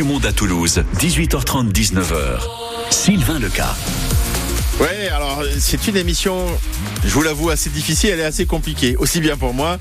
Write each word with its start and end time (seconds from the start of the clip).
du 0.00 0.04
Monde 0.04 0.24
à 0.24 0.32
Toulouse, 0.32 0.82
18h30, 0.98 1.72
19h. 1.72 2.40
Sylvain 2.88 3.38
Leca. 3.38 3.76
Ouais, 4.80 5.10
alors 5.10 5.42
c'est 5.58 5.88
une 5.88 5.96
émission, 5.98 6.46
je 7.04 7.10
vous 7.10 7.20
l'avoue, 7.20 7.50
assez 7.50 7.68
difficile, 7.68 8.08
elle 8.14 8.20
est 8.20 8.24
assez 8.24 8.46
compliquée, 8.46 8.96
aussi 8.96 9.20
bien 9.20 9.36
pour 9.36 9.52
moi 9.52 9.78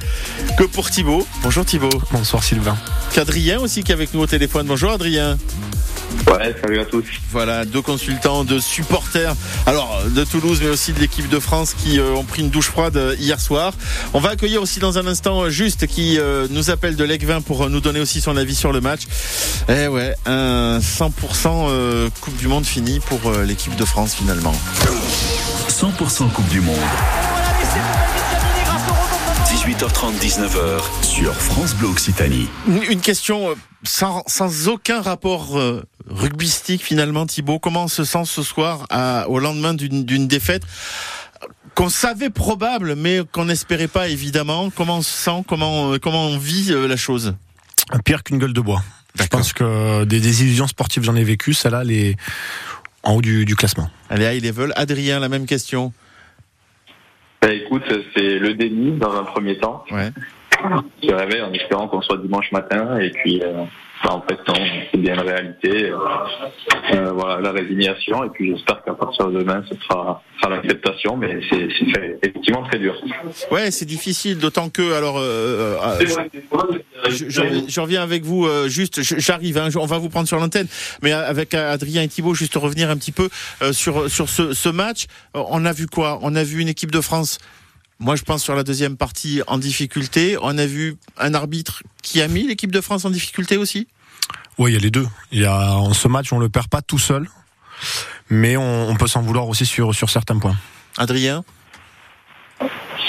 que 0.58 0.66
pour 0.66 0.90
Thibaut. 0.90 1.26
Bonjour 1.42 1.64
Thibaut. 1.64 2.02
Bonsoir 2.12 2.44
Sylvain. 2.44 2.76
Qu'Adrien 3.14 3.62
aussi 3.62 3.82
qui 3.82 3.94
est 3.94 3.96
avec 3.96 4.14
nous 4.14 4.20
au 4.20 4.28
téléphone. 4.28 4.68
Bonjour 4.68 4.92
Adrien. 4.92 5.38
Ouais, 6.28 6.56
salut 6.62 6.80
à 6.80 6.86
tous. 6.86 7.06
Voilà, 7.32 7.66
deux 7.66 7.82
consultants, 7.82 8.44
deux 8.44 8.60
supporters, 8.60 9.36
alors 9.66 10.04
de 10.06 10.24
Toulouse, 10.24 10.60
mais 10.62 10.70
aussi 10.70 10.94
de 10.94 11.00
l'équipe 11.00 11.28
de 11.28 11.40
France 11.40 11.74
qui 11.74 12.00
euh, 12.00 12.14
ont 12.14 12.24
pris 12.24 12.42
une 12.42 12.50
douche 12.50 12.68
froide 12.68 12.98
euh, 12.98 13.16
hier 13.20 13.40
soir. 13.40 13.74
On 14.14 14.20
va 14.20 14.30
accueillir 14.30 14.62
aussi 14.62 14.80
dans 14.80 14.98
un 14.98 15.08
instant 15.08 15.44
euh, 15.44 15.50
Juste 15.50 15.88
qui 15.88 16.20
nous 16.52 16.70
appelle 16.70 16.96
de 16.96 17.04
l'EC20 17.04 17.42
pour 17.42 17.70
nous 17.70 17.82
donner 17.82 18.00
aussi 18.00 18.22
son 18.22 18.38
avis 18.38 18.56
sur 18.56 18.72
le 18.72 18.82
match. 18.82 19.02
Eh 19.68 19.88
ouais, 19.88 20.16
un 20.26 20.80
100% 20.80 22.10
Coupe 22.22 22.38
du 22.38 22.48
Monde 22.48 22.66
fini 22.66 23.00
pour 23.00 23.32
l'équipe 23.46 23.76
de 23.76 23.86
France 23.86 24.16
finalement. 24.16 24.54
100% 25.70 26.32
Coupe 26.32 26.48
du 26.50 26.62
Monde. 26.62 26.78
18h30, 29.46 30.20
19h 30.20 30.82
sur 31.04 31.34
France 31.34 31.74
Bleu 31.76 31.90
Occitanie. 31.90 32.48
Une 32.90 33.02
question 33.02 33.56
sans, 33.84 34.24
sans 34.28 34.68
aucun 34.68 35.02
rapport 35.02 35.58
euh, 35.58 35.84
rugbystique 36.10 36.84
finalement, 36.84 37.26
Thibaut. 37.26 37.60
Comment 37.60 37.86
on 37.86 37.88
se 37.88 38.04
sent 38.04 38.26
ce 38.26 38.44
soir 38.44 38.86
à, 38.90 39.30
au 39.30 39.40
lendemain 39.40 39.74
d'une 39.74 40.28
défaite 40.28 40.64
qu'on 41.76 41.90
savait 41.90 42.30
probable, 42.30 42.96
mais 42.96 43.22
qu'on 43.32 43.46
n'espérait 43.46 43.88
pas 43.88 44.10
évidemment. 44.10 44.70
Comment 44.70 44.98
on 44.98 45.02
se 45.02 45.12
sent? 45.12 45.44
Comment 45.48 45.94
euh, 45.94 45.98
comment 45.98 46.26
on 46.26 46.38
vit 46.38 46.72
euh, 46.72 46.88
la 46.88 46.98
chose? 46.98 47.36
Pire 48.04 48.24
qu'une 48.24 48.38
gueule 48.38 48.54
de 48.54 48.62
bois. 48.62 48.82
Je 49.16 49.26
pense 49.28 49.54
que 49.54 50.04
des, 50.04 50.20
des 50.20 50.44
illusions 50.44 50.68
sportives, 50.68 51.04
j'en 51.04 51.16
ai 51.16 51.24
vécu. 51.24 51.54
Celle-là, 51.54 51.82
elle 51.84 51.92
est 51.92 52.18
en 53.04 53.16
haut 53.16 53.22
du, 53.22 53.46
du 53.46 53.56
classement. 53.56 53.90
Allez, 54.10 54.26
high 54.26 54.44
level. 54.44 54.74
Adrien, 54.76 55.20
la 55.20 55.30
même 55.30 55.46
question. 55.46 55.94
Bah, 57.42 57.54
écoute, 57.54 57.84
c'est 58.16 58.38
le 58.38 58.54
déni 58.54 58.98
dans 58.98 59.14
un 59.14 59.24
premier 59.24 59.58
temps. 59.58 59.86
Ouais. 59.92 60.12
Je 61.02 61.14
rêvais 61.14 61.42
en 61.42 61.54
espérant 61.54 61.88
qu'on 61.88 62.02
soit 62.02 62.18
dimanche 62.18 62.52
matin 62.52 63.00
et 63.00 63.12
puis 63.12 63.42
euh, 63.42 63.64
en 64.08 64.22
fait 64.22 64.40
non, 64.48 64.56
c'est 64.92 64.98
bien 64.98 65.16
une 65.16 65.22
réalité. 65.22 65.92
Euh, 66.94 67.12
voilà 67.12 67.42
la 67.42 67.52
résignation 67.52 68.24
et 68.24 68.30
puis 68.30 68.56
j'espère 68.56 68.84
qu'à 68.84 68.94
partir 68.94 69.28
de 69.28 69.40
demain 69.40 69.64
ce 69.70 69.76
sera, 69.76 70.24
sera 70.42 70.56
l'acceptation, 70.56 71.18
mais 71.18 71.40
c'est 71.50 71.68
effectivement 72.24 72.64
très 72.64 72.80
dur. 72.80 72.96
Ouais, 73.52 73.72
c'est 73.72 73.86
difficile, 73.86 74.38
d'autant 74.40 74.70
que 74.70 74.94
alors 74.94 75.18
euh, 75.18 75.78
euh 76.00 76.06
je, 77.10 77.30
je, 77.68 77.82
reviens 77.82 78.02
avec 78.02 78.24
vous 78.24 78.46
euh, 78.46 78.68
juste, 78.68 79.02
j'arrive, 79.02 79.58
hein, 79.58 79.70
on 79.76 79.86
va 79.86 79.98
vous 79.98 80.10
prendre 80.10 80.28
sur 80.28 80.40
l'antenne, 80.40 80.68
mais 81.02 81.12
avec 81.12 81.54
Adrien 81.54 82.04
et 82.04 82.08
Thibault 82.08 82.34
juste 82.34 82.56
revenir 82.56 82.90
un 82.90 82.98
petit 82.98 83.12
peu 83.12 83.30
sur 83.72 84.10
sur 84.10 84.30
ce, 84.30 84.54
ce 84.54 84.70
match. 84.70 85.06
On 85.34 85.66
a 85.66 85.74
vu 85.74 85.88
quoi? 85.88 86.20
On 86.22 86.36
a 86.36 86.44
vu 86.44 86.62
une 86.62 86.68
équipe 86.68 86.92
de 86.92 87.02
France 87.02 87.40
moi, 88.00 88.16
je 88.16 88.24
pense 88.24 88.44
sur 88.44 88.56
la 88.56 88.64
deuxième 88.64 88.96
partie 88.96 89.42
en 89.48 89.58
difficulté. 89.58 90.38
On 90.42 90.58
a 90.58 90.66
vu 90.66 90.96
un 91.18 91.34
arbitre 91.34 91.84
qui 92.02 92.22
a 92.22 92.28
mis 92.28 92.48
l'équipe 92.48 92.72
de 92.72 92.80
France 92.80 93.04
en 93.04 93.10
difficulté 93.10 93.58
aussi? 93.58 93.88
Oui, 94.58 94.72
il 94.72 94.74
y 94.76 94.78
a 94.78 94.80
les 94.80 94.92
deux. 94.92 95.06
Il 95.32 95.42
y 95.42 95.46
a 95.46 95.74
en 95.74 95.94
ce 95.94 96.08
match, 96.08 96.32
on 96.32 96.40
le 96.40 96.50
perd 96.50 96.68
pas 96.70 96.82
tout 96.82 96.98
seul, 96.98 97.28
mais 98.30 98.56
on, 98.58 98.96
peut 98.96 99.08
s'en 99.08 99.22
vouloir 99.22 99.48
aussi 99.50 99.66
sur 99.66 99.94
sur 99.94 100.10
certains 100.10 100.40
points. 100.40 100.56
Adrien? 100.98 101.44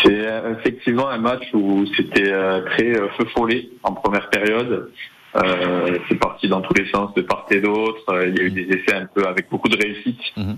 C'est 0.03 0.29
effectivement 0.59 1.09
un 1.09 1.19
match 1.19 1.45
où 1.53 1.85
c'était 1.97 2.31
euh, 2.31 2.63
très 2.63 2.97
euh, 2.97 3.09
feu 3.19 3.27
follet 3.35 3.69
en 3.83 3.93
première 3.93 4.31
période. 4.31 4.91
Euh, 5.37 5.99
c'est 6.09 6.17
parti 6.17 6.49
dans 6.49 6.61
tous 6.61 6.75
les 6.75 6.91
sens 6.91 7.15
de 7.15 7.23
part 7.23 7.47
et 7.51 7.61
d'autre. 7.61 8.03
Il 8.27 8.37
y 8.37 8.41
a 8.41 8.45
eu 8.45 8.51
des 8.51 8.63
essais 8.63 8.95
un 8.95 9.07
peu 9.07 9.27
avec 9.27 9.49
beaucoup 9.51 9.69
de 9.69 9.77
réussite. 9.77 10.21
Mhm. 10.37 10.57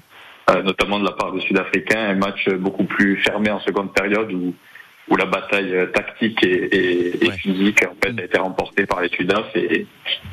Euh, 0.50 0.62
notamment 0.62 0.98
de 0.98 1.04
la 1.04 1.12
part 1.12 1.32
des 1.32 1.40
Sud-Africains, 1.40 2.10
un 2.10 2.14
match 2.14 2.48
beaucoup 2.50 2.84
plus 2.84 3.16
fermé 3.22 3.50
en 3.50 3.60
seconde 3.60 3.92
période 3.94 4.32
où, 4.32 4.54
où 5.08 5.16
la 5.16 5.26
bataille 5.26 5.72
tactique 5.94 6.42
et, 6.42 7.24
et, 7.24 7.30
physique 7.32 7.84
en 7.84 7.94
fait, 8.02 8.20
a 8.20 8.24
été 8.24 8.38
remportée 8.38 8.86
par 8.86 9.00
les 9.02 9.08
Sudaf 9.08 9.54
et 9.54 9.86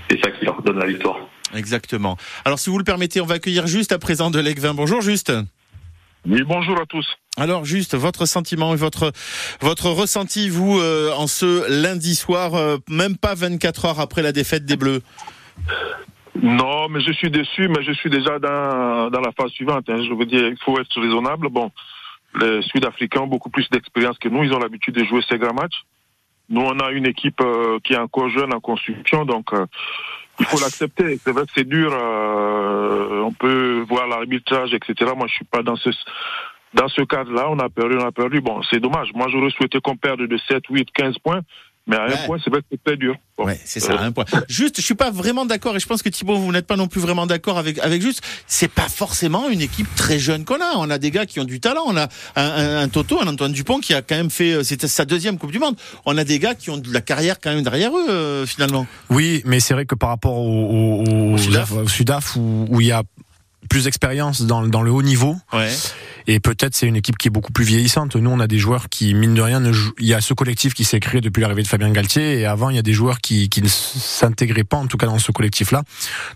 c'est 0.09 0.19
ça 0.24 0.31
qui 0.31 0.46
leur 0.46 0.62
donne 0.64 0.80
la 0.80 0.88
victoire. 0.88 1.19
Exactement. 1.56 2.18
Alors 2.44 2.59
si 2.59 2.69
vous 2.69 2.78
le 2.78 2.84
permettez, 2.84 3.22
on 3.22 3.25
va 3.25 3.36
accueillir 3.36 3.68
Juste 3.68 3.92
à 3.92 4.00
présent 4.00 4.31
de 4.31 4.40
l'EC20. 4.40 4.74
Bonjour 4.74 5.02
Juste. 5.02 5.31
Oui, 6.28 6.44
bonjour 6.46 6.80
à 6.80 6.86
tous. 6.86 7.08
Alors 7.38 7.64
juste 7.64 7.96
votre 7.96 8.25
sentiment 8.25 8.74
et 8.74 8.78
votre 8.78 9.14
votre 9.62 9.90
ressenti 9.90 10.50
vous 10.50 10.78
euh, 10.78 11.14
en 11.14 11.28
ce 11.28 11.69
lundi 11.81 12.16
soir, 12.16 12.56
euh, 12.56 12.78
même 12.90 13.16
pas 13.16 13.36
24 13.36 13.86
heures 13.86 14.00
après 14.00 14.22
la 14.22 14.34
défaite 14.34 14.66
des 14.66 14.75
Bleus? 14.75 15.02
Non, 16.42 16.90
mais 16.90 17.02
je 17.02 17.12
suis 17.12 17.30
déçu, 17.30 17.68
mais 17.68 17.84
je 17.84 17.92
suis 17.92 18.10
déjà 18.10 18.40
dans, 18.40 19.10
dans 19.10 19.22
la 19.22 19.32
phase 19.32 19.52
suivante. 19.52 19.90
Hein. 19.90 20.02
Je 20.04 20.14
veux 20.14 20.26
dire, 20.26 20.48
il 20.48 20.58
faut 20.58 20.80
être 20.80 21.00
raisonnable. 21.00 21.50
Bon, 21.50 21.72
les 22.40 22.62
Sud-Africains 22.62 23.22
ont 23.22 23.28
beaucoup 23.28 23.50
plus 23.50 23.70
d'expérience 23.70 24.18
que 24.20 24.30
nous. 24.30 24.44
Ils 24.44 24.54
ont 24.54 24.60
l'habitude 24.60 24.96
de 24.96 25.04
jouer 25.04 25.22
ces 25.28 25.38
grands 25.38 25.54
matchs. 25.54 25.84
Nous, 26.50 26.62
on 26.62 26.80
a 26.80 26.92
une 26.92 27.06
équipe 27.06 27.42
euh, 27.42 27.80
qui 27.84 27.94
est 27.94 27.98
encore 27.98 28.30
jeune 28.30 28.54
en 28.54 28.60
construction, 28.60 29.24
donc 29.24 29.54
euh, 29.54 29.66
il 30.40 30.46
faut 30.46 30.60
l'accepter. 30.60 31.18
C'est 31.18 31.32
vrai 31.32 31.44
que 31.44 31.52
c'est 31.56 31.68
dur. 31.68 31.92
Euh, 31.94 33.22
on 33.22 33.32
peut 33.32 33.86
voir 33.88 34.08
l'arbitrage, 34.08 34.74
etc. 34.74 35.12
Moi, 35.16 35.28
je 35.28 35.36
suis 35.36 35.46
pas 35.46 35.62
dans 35.62 35.76
ce 35.76 35.90
dans 36.74 36.88
ce 36.88 37.02
cadre-là. 37.02 37.48
On 37.50 37.60
a 37.60 37.70
perdu, 37.70 37.98
on 37.98 38.06
a 38.06 38.12
perdu. 38.12 38.42
Bon, 38.42 38.62
c'est 38.64 38.80
dommage. 38.80 39.10
Moi, 39.14 39.28
j'aurais 39.30 39.52
souhaité 39.52 39.80
qu'on 39.80 39.96
perde 39.96 40.22
de 40.22 40.38
7, 40.38 40.64
8, 40.70 40.92
15 40.92 41.18
points. 41.20 41.42
Mais 41.90 41.96
à 41.96 42.04
un 42.04 42.18
point, 42.28 42.38
c'est 42.44 42.52
c'est 42.72 42.84
très 42.84 42.98
dur. 42.98 43.16
ouais, 43.40 43.60
c'est 43.66 43.80
ça, 43.80 43.94
à 43.94 44.04
un 44.04 44.12
point. 44.12 44.26
Juste, 44.48 44.78
je 44.78 44.82
suis 44.84 44.94
pas 44.94 45.10
vraiment 45.10 45.46
d'accord, 45.46 45.76
et 45.76 45.80
je 45.80 45.88
pense 45.88 46.04
que 46.04 46.10
Thibaut, 46.10 46.38
vous 46.38 46.52
n'êtes 46.52 46.68
pas 46.68 46.76
non 46.76 46.88
plus 46.88 47.02
vraiment 47.02 47.26
d'accord 47.26 47.58
avec, 47.58 47.80
avec 47.80 48.02
juste, 48.04 48.22
c'est 48.46 48.68
pas 48.68 48.88
forcément 48.88 49.50
une 49.50 49.62
équipe 49.62 49.88
très 49.96 50.20
jeune 50.20 50.46
qu'on 50.46 50.62
a. 50.62 50.76
On 50.78 50.92
a 50.92 51.00
des 51.00 51.10
gars 51.10 51.26
qui 51.26 51.40
ont 51.40 51.46
du 51.46 51.60
talent. 51.60 51.84
On 51.88 51.98
a 51.98 52.08
un, 52.36 52.78
un, 52.84 52.88
Toto, 52.90 53.20
un 53.20 53.28
Antoine 53.28 53.54
Dupont 53.54 53.80
qui 53.80 53.96
a 53.96 54.04
quand 54.04 54.16
même 54.16 54.30
fait, 54.30 54.54
euh, 54.54 54.64
c'était 54.64 54.88
sa 54.88 55.06
deuxième 55.06 55.40
Coupe 55.40 55.52
du 55.52 55.58
Monde. 55.58 55.76
On 56.06 56.16
a 56.18 56.24
des 56.24 56.38
gars 56.38 56.54
qui 56.54 56.70
ont 56.70 56.78
de 56.78 56.94
la 56.94 57.02
carrière 57.02 57.40
quand 57.40 57.50
même 57.50 57.64
derrière 57.64 57.92
eux, 57.98 58.10
euh, 58.10 58.46
finalement. 58.46 58.86
Oui, 59.10 59.42
mais 59.46 59.60
c'est 59.60 59.74
vrai 59.74 59.86
que 59.88 59.96
par 59.96 60.10
rapport 60.10 60.38
au, 60.38 61.04
au, 61.08 61.34
au, 61.34 61.38
Sudaf, 61.88 62.36
où, 62.36 62.68
où 62.70 62.82
il 62.82 62.88
y 62.88 62.92
a 62.92 63.02
plus 63.69 63.85
d'expérience 63.85 64.41
dans, 64.41 64.68
dans 64.68 64.81
le 64.81 64.91
haut 64.91 65.03
niveau. 65.03 65.38
Ouais. 65.53 65.69
Et 66.28 66.40
peut-être 66.40 66.75
c'est 66.75 66.85
une 66.85 66.96
équipe 66.96 67.18
qui 67.18 67.28
est 67.28 67.31
beaucoup 67.31 67.52
plus 67.52 67.66
vieillissante. 67.66 68.16
Nous, 68.16 68.30
on 68.30 68.40
a 68.40 68.47
des 68.47 68.59
joueurs 68.59 68.90
qui, 68.90 69.13
mine 69.13 69.34
de 69.34 69.41
rien, 69.41 69.59
ne 69.59 69.72
il 70.00 70.06
y 70.06 70.13
a 70.13 70.22
ce 70.22 70.34
collectif 70.34 70.74
qui 70.74 70.84
s'est 70.84 71.00
créé 71.00 71.22
depuis 71.22 71.41
l'arrivée 71.41 71.63
de 71.63 71.68
Fabien 71.68 71.90
Galtier. 71.91 72.40
Et 72.40 72.46
avant, 72.46 72.69
il 72.69 72.75
y 72.75 72.80
a 72.80 72.84
des 72.84 72.94
joueurs 72.94 73.19
qui, 73.19 73.50
qui 73.50 73.62
ne 73.62 73.68
s'intégraient 73.68 74.63
pas, 74.63 74.78
en 74.78 74.88
tout 74.88 74.97
cas 74.97 75.07
dans 75.07 75.19
ce 75.19 75.31
collectif-là. 75.31 75.84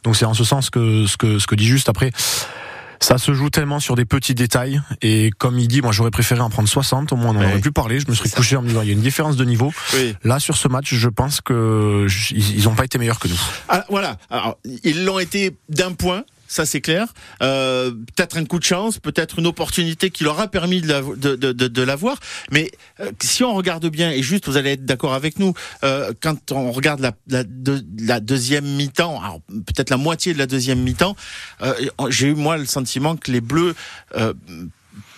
Donc 0.03 0.15
c'est 0.15 0.25
en 0.25 0.33
ce 0.33 0.43
sens 0.43 0.69
que 0.69 1.05
ce 1.05 1.17
que 1.17 1.39
ce 1.39 1.47
que 1.47 1.55
dit 1.55 1.67
juste 1.67 1.89
après. 1.89 2.11
Ça 2.99 3.17
se 3.17 3.33
joue 3.33 3.49
tellement 3.49 3.81
sur 3.81 3.95
des 3.95 4.05
petits 4.05 4.33
détails 4.33 4.81
et 5.01 5.29
comme 5.37 5.59
il 5.59 5.67
dit, 5.67 5.81
moi 5.81 5.91
j'aurais 5.91 6.09
préféré 6.09 6.39
en 6.39 6.49
prendre 6.49 6.69
60, 6.69 7.11
au 7.11 7.17
moins 7.17 7.35
on 7.35 7.39
en 7.39 7.43
aurait 7.43 7.59
pu 7.59 7.73
parler. 7.73 7.99
Je 7.99 8.07
me 8.07 8.15
serais 8.15 8.29
couché 8.29 8.55
en 8.55 8.61
me 8.61 8.69
disant 8.69 8.81
il 8.81 8.87
y 8.87 8.91
a 8.91 8.93
une 8.93 9.01
différence 9.01 9.35
de 9.35 9.43
niveau. 9.43 9.73
Oui. 9.95 10.15
Là 10.23 10.39
sur 10.39 10.55
ce 10.55 10.69
match, 10.69 10.93
je 10.93 11.09
pense 11.09 11.41
que 11.41 12.07
ils 12.31 12.63
n'ont 12.63 12.75
pas 12.75 12.85
été 12.85 12.97
meilleurs 12.97 13.19
que 13.19 13.27
nous. 13.27 13.39
Ah, 13.67 13.85
voilà, 13.89 14.17
Alors, 14.29 14.57
ils 14.85 15.03
l'ont 15.03 15.19
été 15.19 15.57
d'un 15.67 15.91
point, 15.91 16.23
ça 16.47 16.65
c'est 16.65 16.81
clair. 16.81 17.07
Euh, 17.41 17.91
peut-être 17.91 18.37
un 18.37 18.45
coup 18.45 18.59
de 18.59 18.63
chance, 18.63 18.99
peut-être 18.99 19.39
une 19.39 19.47
opportunité 19.47 20.09
qui 20.09 20.23
leur 20.23 20.39
a 20.39 20.47
permis 20.47 20.81
de. 20.81 20.93
De, 21.15 21.35
de, 21.35 21.67
de, 21.67 21.81
l'avoir. 21.81 22.17
Mais 22.51 22.71
euh, 22.99 23.11
si 23.21 23.43
on 23.43 23.53
regarde 23.53 23.85
bien, 23.87 24.11
et 24.11 24.21
juste 24.21 24.47
vous 24.47 24.57
allez 24.57 24.71
être 24.71 24.85
d'accord 24.85 25.13
avec 25.13 25.39
nous, 25.39 25.53
euh, 25.83 26.13
quand 26.21 26.51
on 26.51 26.71
regarde 26.71 26.99
la, 26.99 27.11
la, 27.27 27.43
la 27.99 28.19
deuxième 28.19 28.65
mi-temps, 28.65 29.21
peut-être 29.49 29.89
la 29.89 29.97
moitié 29.97 30.33
de 30.33 30.37
la 30.37 30.45
deuxième 30.45 30.79
mi-temps, 30.79 31.15
euh, 31.61 31.73
j'ai 32.09 32.27
eu 32.27 32.35
moi 32.35 32.57
le 32.57 32.65
sentiment 32.65 33.15
que 33.15 33.31
les 33.31 33.41
Bleus 33.41 33.75
euh, 34.15 34.33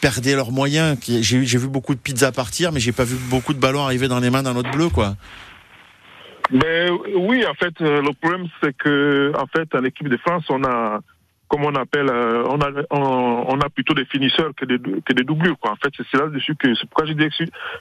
perdaient 0.01 0.35
leurs 0.35 0.51
moyens. 0.51 0.97
J'ai 1.05 1.57
vu 1.57 1.67
beaucoup 1.67 1.93
de 1.93 1.99
pizzas 1.99 2.31
partir, 2.31 2.71
mais 2.71 2.79
j'ai 2.79 2.91
pas 2.91 3.03
vu 3.03 3.17
beaucoup 3.29 3.53
de 3.53 3.59
ballons 3.59 3.83
arriver 3.83 4.07
dans 4.07 4.19
les 4.19 4.29
mains 4.29 4.43
d'un 4.43 4.55
autre 4.55 4.71
bleu, 4.71 4.89
quoi. 4.89 5.15
Ben 6.51 6.91
oui, 7.15 7.43
en 7.45 7.55
fait, 7.55 7.73
le 7.79 8.13
problème 8.13 8.47
c'est 8.61 8.75
que 8.77 9.33
en 9.35 9.47
fait, 9.47 9.73
en 9.73 9.83
équipe 9.83 10.09
de 10.09 10.17
France, 10.17 10.43
on 10.49 10.63
a 10.63 11.01
comme 11.47 11.63
on 11.63 11.75
appelle, 11.75 12.09
euh, 12.09 12.43
on, 12.47 12.59
a, 12.59 12.71
on, 12.89 13.59
a 13.59 13.69
plutôt 13.69 13.93
des 13.93 14.05
finisseurs 14.05 14.51
que 14.55 14.65
des, 14.65 14.79
que 14.79 15.13
des 15.13 15.23
doublures. 15.23 15.57
Quoi. 15.59 15.71
En 15.71 15.75
fait, 15.75 15.93
c'est 16.11 16.17
là-dessus 16.17 16.55
que 16.55 16.73
c'est 16.73 16.87
pourquoi 16.89 17.05
je 17.05 17.13
dis 17.13 17.27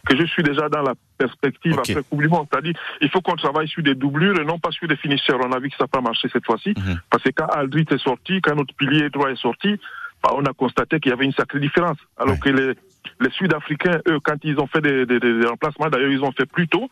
que 0.06 0.16
je 0.16 0.24
suis 0.26 0.42
déjà 0.42 0.68
dans 0.68 0.82
la 0.82 0.94
perspective 1.16 1.78
après 1.78 2.02
Coupe 2.08 2.20
du 2.20 2.28
Monde. 2.28 2.46
C'est-à-dire, 2.50 2.74
il 3.00 3.08
faut 3.08 3.20
qu'on 3.20 3.36
travaille 3.36 3.68
sur 3.68 3.82
des 3.82 3.94
doublures 3.94 4.38
et 4.40 4.44
non 4.44 4.58
pas 4.58 4.70
sur 4.70 4.86
des 4.86 4.96
finisseurs. 4.96 5.38
On 5.42 5.52
a 5.52 5.58
vu 5.58 5.70
que 5.70 5.76
ça 5.76 5.84
n'a 5.84 5.88
pas 5.88 6.00
marché 6.00 6.28
cette 6.32 6.44
fois-ci. 6.44 6.74
Mhm. 6.76 7.00
Parce 7.10 7.22
que 7.22 7.30
quand 7.30 7.46
Aldrit 7.46 7.86
est 7.90 7.98
sorti, 7.98 8.40
quand 8.42 8.54
notre 8.54 8.74
pilier 8.74 9.08
droit 9.08 9.30
est 9.30 9.40
sorti, 9.40 9.80
bah, 10.22 10.30
on 10.34 10.44
a 10.44 10.52
constaté 10.52 11.00
qu'il 11.00 11.10
y 11.10 11.12
avait 11.12 11.24
une 11.24 11.32
sacrée 11.32 11.60
différence. 11.60 11.98
Alors 12.18 12.38
que 12.38 12.50
les, 12.50 12.74
les 13.20 13.30
Sud-Africains, 13.30 14.00
eux, 14.08 14.20
quand 14.22 14.36
ils 14.42 14.58
ont 14.58 14.66
fait 14.66 14.80
des, 14.80 15.06
des, 15.06 15.20
des 15.20 15.46
remplacements, 15.46 15.88
d'ailleurs, 15.88 16.10
ils 16.10 16.22
ont 16.22 16.32
fait 16.32 16.46
plus 16.46 16.68
tôt 16.68 16.90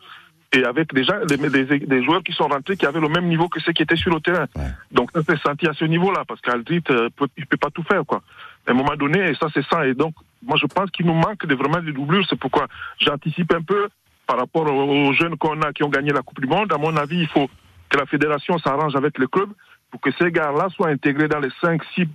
et 0.53 0.63
avec 0.65 0.93
déjà 0.93 1.25
des, 1.25 1.37
des, 1.37 1.79
des, 1.79 2.03
joueurs 2.03 2.23
qui 2.23 2.31
sont 2.31 2.47
rentrés 2.47 2.77
qui 2.77 2.85
avaient 2.85 2.99
le 2.99 3.09
même 3.09 3.27
niveau 3.27 3.49
que 3.49 3.59
ceux 3.59 3.73
qui 3.73 3.81
étaient 3.81 3.95
sur 3.95 4.13
le 4.13 4.21
terrain. 4.21 4.45
Donc 4.91 5.09
ça 5.11 5.23
s'est 5.23 5.41
senti 5.43 5.67
à 5.67 5.73
ce 5.73 5.85
niveau-là 5.85 6.23
parce 6.27 6.41
qu'Aldrit 6.41 6.83
euh, 6.91 7.09
il 7.37 7.45
peut 7.47 7.57
pas 7.57 7.69
tout 7.69 7.83
faire 7.83 8.05
quoi. 8.05 8.21
À 8.67 8.71
un 8.71 8.73
moment 8.73 8.95
donné, 8.95 9.19
et 9.29 9.35
ça 9.35 9.47
c'est 9.53 9.65
ça. 9.65 9.85
Et 9.87 9.93
donc 9.93 10.13
moi 10.43 10.57
je 10.61 10.67
pense 10.67 10.89
qu'il 10.91 11.05
nous 11.05 11.13
manque 11.13 11.45
de 11.45 11.55
vraiment 11.55 11.81
des 11.81 11.91
doublures. 11.91 12.25
C'est 12.29 12.39
pourquoi 12.39 12.67
j'anticipe 12.99 13.53
un 13.53 13.61
peu 13.61 13.89
par 14.27 14.37
rapport 14.37 14.71
aux 14.71 15.13
jeunes 15.13 15.37
qu'on 15.37 15.61
a 15.61 15.73
qui 15.73 15.83
ont 15.83 15.89
gagné 15.89 16.11
la 16.11 16.21
Coupe 16.21 16.39
du 16.39 16.47
Monde. 16.47 16.71
À 16.71 16.77
mon 16.77 16.95
avis, 16.95 17.19
il 17.19 17.27
faut 17.27 17.49
que 17.89 17.97
la 17.97 18.05
fédération 18.05 18.57
s'arrange 18.59 18.95
avec 18.95 19.17
le 19.17 19.27
club 19.27 19.49
pour 19.91 19.99
que 20.01 20.11
ces 20.17 20.31
gars-là 20.31 20.69
soient 20.69 20.89
intégrés 20.89 21.27
dans 21.27 21.39
les 21.39 21.51
5-6 21.61 22.07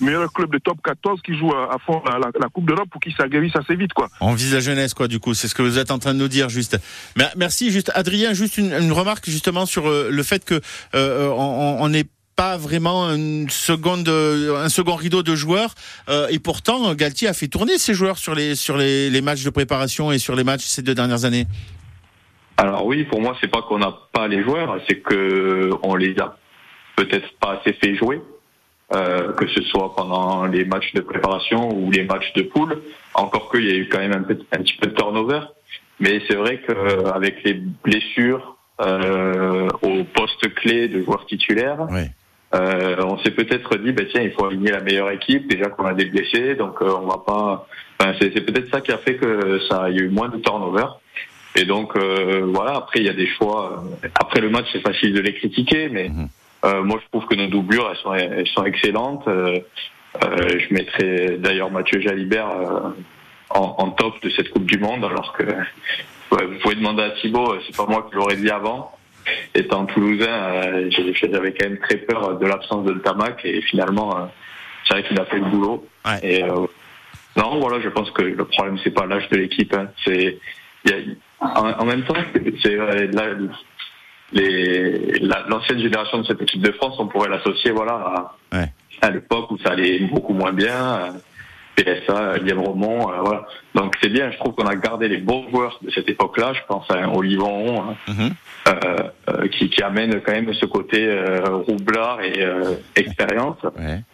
meilleurs 0.00 0.32
clubs 0.32 0.50
de 0.52 0.58
top 0.58 0.78
14 0.82 1.20
qui 1.22 1.36
jouent 1.36 1.54
à, 1.54 1.76
fond 1.84 2.02
la, 2.04 2.18
la, 2.18 2.48
Coupe 2.48 2.66
d'Europe 2.66 2.88
pour 2.90 3.00
qu'ils 3.00 3.14
s'aguerrissent 3.14 3.56
assez 3.56 3.76
vite, 3.76 3.92
quoi. 3.92 4.08
On 4.20 4.34
vise 4.34 4.54
la 4.54 4.60
jeunesse, 4.60 4.94
quoi, 4.94 5.08
du 5.08 5.20
coup. 5.20 5.34
C'est 5.34 5.48
ce 5.48 5.54
que 5.54 5.62
vous 5.62 5.78
êtes 5.78 5.90
en 5.90 5.98
train 5.98 6.14
de 6.14 6.18
nous 6.18 6.28
dire, 6.28 6.48
juste. 6.48 6.78
Merci, 7.36 7.70
juste. 7.70 7.90
Adrien, 7.94 8.32
juste 8.32 8.58
une, 8.58 8.72
une 8.72 8.92
remarque, 8.92 9.28
justement, 9.28 9.66
sur 9.66 9.88
euh, 9.88 10.08
le 10.10 10.22
fait 10.22 10.44
que 10.44 10.60
euh, 10.94 11.28
on 11.28 11.88
n'est 11.88 12.06
pas 12.36 12.56
vraiment 12.56 13.08
une 13.10 13.50
seconde, 13.50 14.08
un 14.08 14.68
second 14.68 14.94
rideau 14.94 15.24
de 15.24 15.34
joueurs. 15.34 15.74
Euh, 16.08 16.28
et 16.30 16.38
pourtant, 16.38 16.94
Galtier 16.94 17.26
a 17.26 17.32
fait 17.32 17.48
tourner 17.48 17.78
ses 17.78 17.94
joueurs 17.94 18.16
sur 18.16 18.34
les, 18.34 18.54
sur 18.54 18.76
les, 18.76 19.10
les 19.10 19.20
matchs 19.20 19.42
de 19.42 19.50
préparation 19.50 20.12
et 20.12 20.18
sur 20.18 20.36
les 20.36 20.44
matchs 20.44 20.64
ces 20.64 20.82
deux 20.82 20.94
dernières 20.94 21.24
années. 21.24 21.46
Alors 22.56 22.86
oui, 22.86 23.04
pour 23.04 23.20
moi, 23.20 23.36
c'est 23.40 23.50
pas 23.50 23.62
qu'on 23.62 23.78
n'a 23.78 23.92
pas 24.12 24.28
les 24.28 24.42
joueurs, 24.42 24.80
c'est 24.88 25.00
que 25.00 25.70
on 25.82 25.96
les 25.96 26.14
a 26.20 26.36
peut-être 26.96 27.28
pas 27.40 27.60
assez 27.60 27.72
fait 27.72 27.96
jouer. 27.96 28.20
Euh, 28.94 29.34
que 29.34 29.46
ce 29.48 29.60
soit 29.64 29.94
pendant 29.94 30.46
les 30.46 30.64
matchs 30.64 30.94
de 30.94 31.02
préparation 31.02 31.68
ou 31.76 31.90
les 31.90 32.04
matchs 32.04 32.32
de 32.32 32.42
poule. 32.42 32.80
Encore 33.12 33.50
qu'il 33.50 33.66
y 33.66 33.70
a 33.70 33.74
eu 33.74 33.86
quand 33.86 33.98
même 33.98 34.12
un, 34.12 34.56
un, 34.56 34.62
petit 34.62 34.78
peu 34.80 34.88
de 34.88 34.94
turnover. 34.94 35.40
Mais 36.00 36.22
c'est 36.26 36.36
vrai 36.36 36.62
qu'avec 36.66 37.44
les 37.44 37.52
blessures 37.52 38.56
euh, 38.80 39.68
au 39.82 40.04
poste 40.04 40.54
clé 40.54 40.88
de 40.88 41.02
joueurs 41.02 41.26
titulaires, 41.26 41.86
euh, 42.54 42.96
on 43.04 43.18
s'est 43.18 43.32
peut-être 43.32 43.76
dit, 43.76 43.92
bah, 43.92 44.04
tiens, 44.10 44.22
il 44.22 44.30
faut 44.30 44.46
aligner 44.46 44.70
la 44.70 44.80
meilleure 44.80 45.10
équipe. 45.10 45.48
Déjà 45.48 45.66
qu'on 45.66 45.84
a 45.84 45.92
des 45.92 46.06
blessés, 46.06 46.54
donc 46.54 46.80
euh, 46.80 46.96
on 46.98 47.06
va 47.06 47.18
pas. 47.18 47.66
Enfin, 48.00 48.14
c'est, 48.18 48.30
peut-être 48.30 48.70
ça 48.70 48.80
qui 48.80 48.92
a 48.92 48.98
fait 48.98 49.16
que 49.16 49.60
ça, 49.68 49.90
il 49.90 49.96
y 49.96 50.00
a 50.00 50.04
eu 50.04 50.08
moins 50.08 50.28
de 50.28 50.38
turnover. 50.38 50.86
Et 51.56 51.64
donc 51.64 51.94
euh, 51.96 52.50
voilà. 52.54 52.76
Après, 52.76 53.00
il 53.00 53.06
y 53.06 53.10
a 53.10 53.14
des 53.14 53.26
choix. 53.26 53.84
Après 54.18 54.40
le 54.40 54.48
match, 54.48 54.66
c'est 54.72 54.80
facile 54.80 55.12
de 55.12 55.20
les 55.20 55.34
critiquer, 55.34 55.90
mais 55.90 56.08
mhm. 56.08 56.28
Euh, 56.64 56.82
moi, 56.82 56.98
je 57.02 57.08
trouve 57.08 57.28
que 57.28 57.36
nos 57.36 57.48
doublures, 57.48 57.88
elles 57.90 57.96
sont, 57.98 58.14
elles 58.14 58.48
sont 58.48 58.64
excellentes. 58.64 59.26
Euh, 59.28 59.58
euh, 60.24 60.58
je 60.58 60.74
mettrais 60.74 61.36
d'ailleurs 61.38 61.70
Mathieu 61.70 62.00
Jalibert 62.00 62.48
en, 63.50 63.74
en, 63.78 63.90
top 63.90 64.20
de 64.22 64.30
cette 64.30 64.50
Coupe 64.50 64.64
du 64.64 64.78
Monde, 64.78 65.04
alors 65.04 65.32
que 65.32 65.44
vous 66.30 66.58
pouvez 66.62 66.74
demander 66.74 67.02
à 67.02 67.10
Thibaut, 67.10 67.54
c'est 67.64 67.76
pas 67.76 67.86
moi 67.86 68.06
qui 68.08 68.16
l'aurais 68.16 68.36
dit 68.36 68.50
avant. 68.50 68.92
Étant 69.54 69.84
toulousain, 69.86 70.88
j'avais 70.90 71.52
quand 71.52 71.68
même 71.68 71.78
très 71.78 71.98
peur 71.98 72.38
de 72.38 72.46
l'absence 72.46 72.84
de 72.86 72.94
Tamac 72.94 73.44
et 73.44 73.60
finalement, 73.62 74.30
c'est 74.84 74.94
vrai 74.94 75.02
qu'il 75.04 75.20
a 75.20 75.26
fait 75.26 75.38
le 75.38 75.44
boulot. 75.44 75.86
Ouais. 76.06 76.18
Et 76.22 76.42
non, 77.36 77.60
voilà, 77.60 77.80
je 77.80 77.90
pense 77.90 78.10
que 78.10 78.22
le 78.22 78.44
problème 78.44 78.78
c'est 78.82 78.90
pas 78.90 79.06
l'âge 79.06 79.28
de 79.28 79.36
l'équipe, 79.36 79.72
hein. 79.74 79.90
c'est 80.04 80.38
en, 81.40 81.70
en, 81.70 81.84
même 81.84 82.02
temps, 82.04 82.14
c'est 82.62 82.76
l'ancienne 84.32 85.78
génération 85.80 86.18
de 86.18 86.26
cette 86.26 86.42
équipe 86.42 86.62
de 86.62 86.72
France, 86.72 86.96
on 86.98 87.06
pourrait 87.06 87.28
l'associer 87.28 87.70
voilà 87.70 87.92
à, 87.92 88.34
à 89.02 89.10
l'époque 89.10 89.50
où 89.50 89.58
ça 89.58 89.70
allait 89.70 90.00
beaucoup 90.00 90.34
moins 90.34 90.52
bien. 90.52 91.14
PSA, 91.78 92.38
Liam 92.38 92.58
Romont, 92.58 93.10
euh, 93.10 93.20
voilà. 93.22 93.46
Donc 93.74 93.94
c'est 94.02 94.08
bien, 94.08 94.30
je 94.32 94.38
trouve 94.38 94.54
qu'on 94.54 94.66
a 94.66 94.74
gardé 94.74 95.08
les 95.08 95.18
bons 95.18 95.48
joueurs 95.50 95.78
de 95.82 95.90
cette 95.90 96.08
époque-là. 96.08 96.52
Je 96.54 96.60
pense 96.66 96.90
à 96.90 97.08
Olivon, 97.08 97.82
hein, 97.82 97.94
mhm. 98.08 98.30
euh, 98.68 98.96
euh, 99.28 99.48
qui, 99.48 99.70
qui, 99.70 99.82
amène 99.82 100.20
quand 100.20 100.32
même 100.32 100.52
ce 100.54 100.66
côté 100.66 101.06
euh, 101.06 101.56
roublard 101.66 102.20
et 102.20 102.42
euh, 102.42 102.74
expérience. 102.96 103.58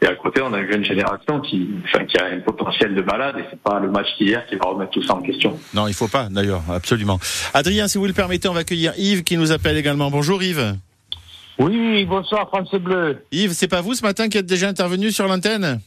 Et 0.02 0.06
à 0.06 0.14
côté, 0.16 0.42
on 0.42 0.52
a 0.52 0.60
une 0.60 0.70
jeune 0.70 0.84
génération 0.84 1.40
qui, 1.40 1.70
enfin, 1.84 2.04
qui 2.04 2.18
a 2.18 2.26
un 2.26 2.40
potentiel 2.40 2.94
de 2.94 3.02
malade. 3.02 3.36
Et 3.38 3.44
c'est 3.50 3.60
pas 3.60 3.80
le 3.80 3.90
match 3.90 4.08
d'hier 4.18 4.44
qui 4.46 4.56
va 4.56 4.66
remettre 4.66 4.90
tout 4.90 5.02
ça 5.02 5.14
en 5.14 5.22
question. 5.22 5.58
Non, 5.72 5.88
il 5.88 5.94
faut 5.94 6.08
pas 6.08 6.28
d'ailleurs, 6.30 6.62
absolument. 6.70 7.18
Adrien, 7.54 7.88
si 7.88 7.98
vous 7.98 8.06
le 8.06 8.12
permettez, 8.12 8.48
on 8.48 8.54
va 8.54 8.60
accueillir 8.60 8.92
Yves 8.98 9.24
qui 9.24 9.36
nous 9.36 9.52
appelle 9.52 9.76
également. 9.76 10.10
Bonjour 10.10 10.42
Yves. 10.42 10.76
Oui, 11.58 12.04
bonsoir 12.04 12.48
France 12.48 12.74
Bleu. 12.74 13.24
Yves, 13.30 13.52
c'est 13.52 13.68
pas 13.68 13.80
vous 13.80 13.94
ce 13.94 14.02
matin 14.02 14.28
qui 14.28 14.38
êtes 14.38 14.46
déjà 14.46 14.68
intervenu 14.68 15.12
sur 15.12 15.26
l'antenne? 15.28 15.80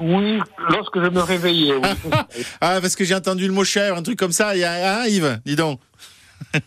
Oui, 0.00 0.40
lorsque 0.70 1.02
je 1.02 1.08
me 1.08 1.20
réveillais. 1.20 1.80
ah, 2.60 2.78
parce 2.80 2.96
que 2.96 3.04
j'ai 3.04 3.14
entendu 3.14 3.46
le 3.46 3.52
mot 3.52 3.64
cher, 3.64 3.96
un 3.96 4.02
truc 4.02 4.18
comme 4.18 4.32
ça. 4.32 4.54
Il 4.54 4.60
y 4.60 4.64
a, 4.64 5.00
hein, 5.00 5.06
Yves 5.06 5.40
Dis 5.44 5.56
donc. 5.56 5.80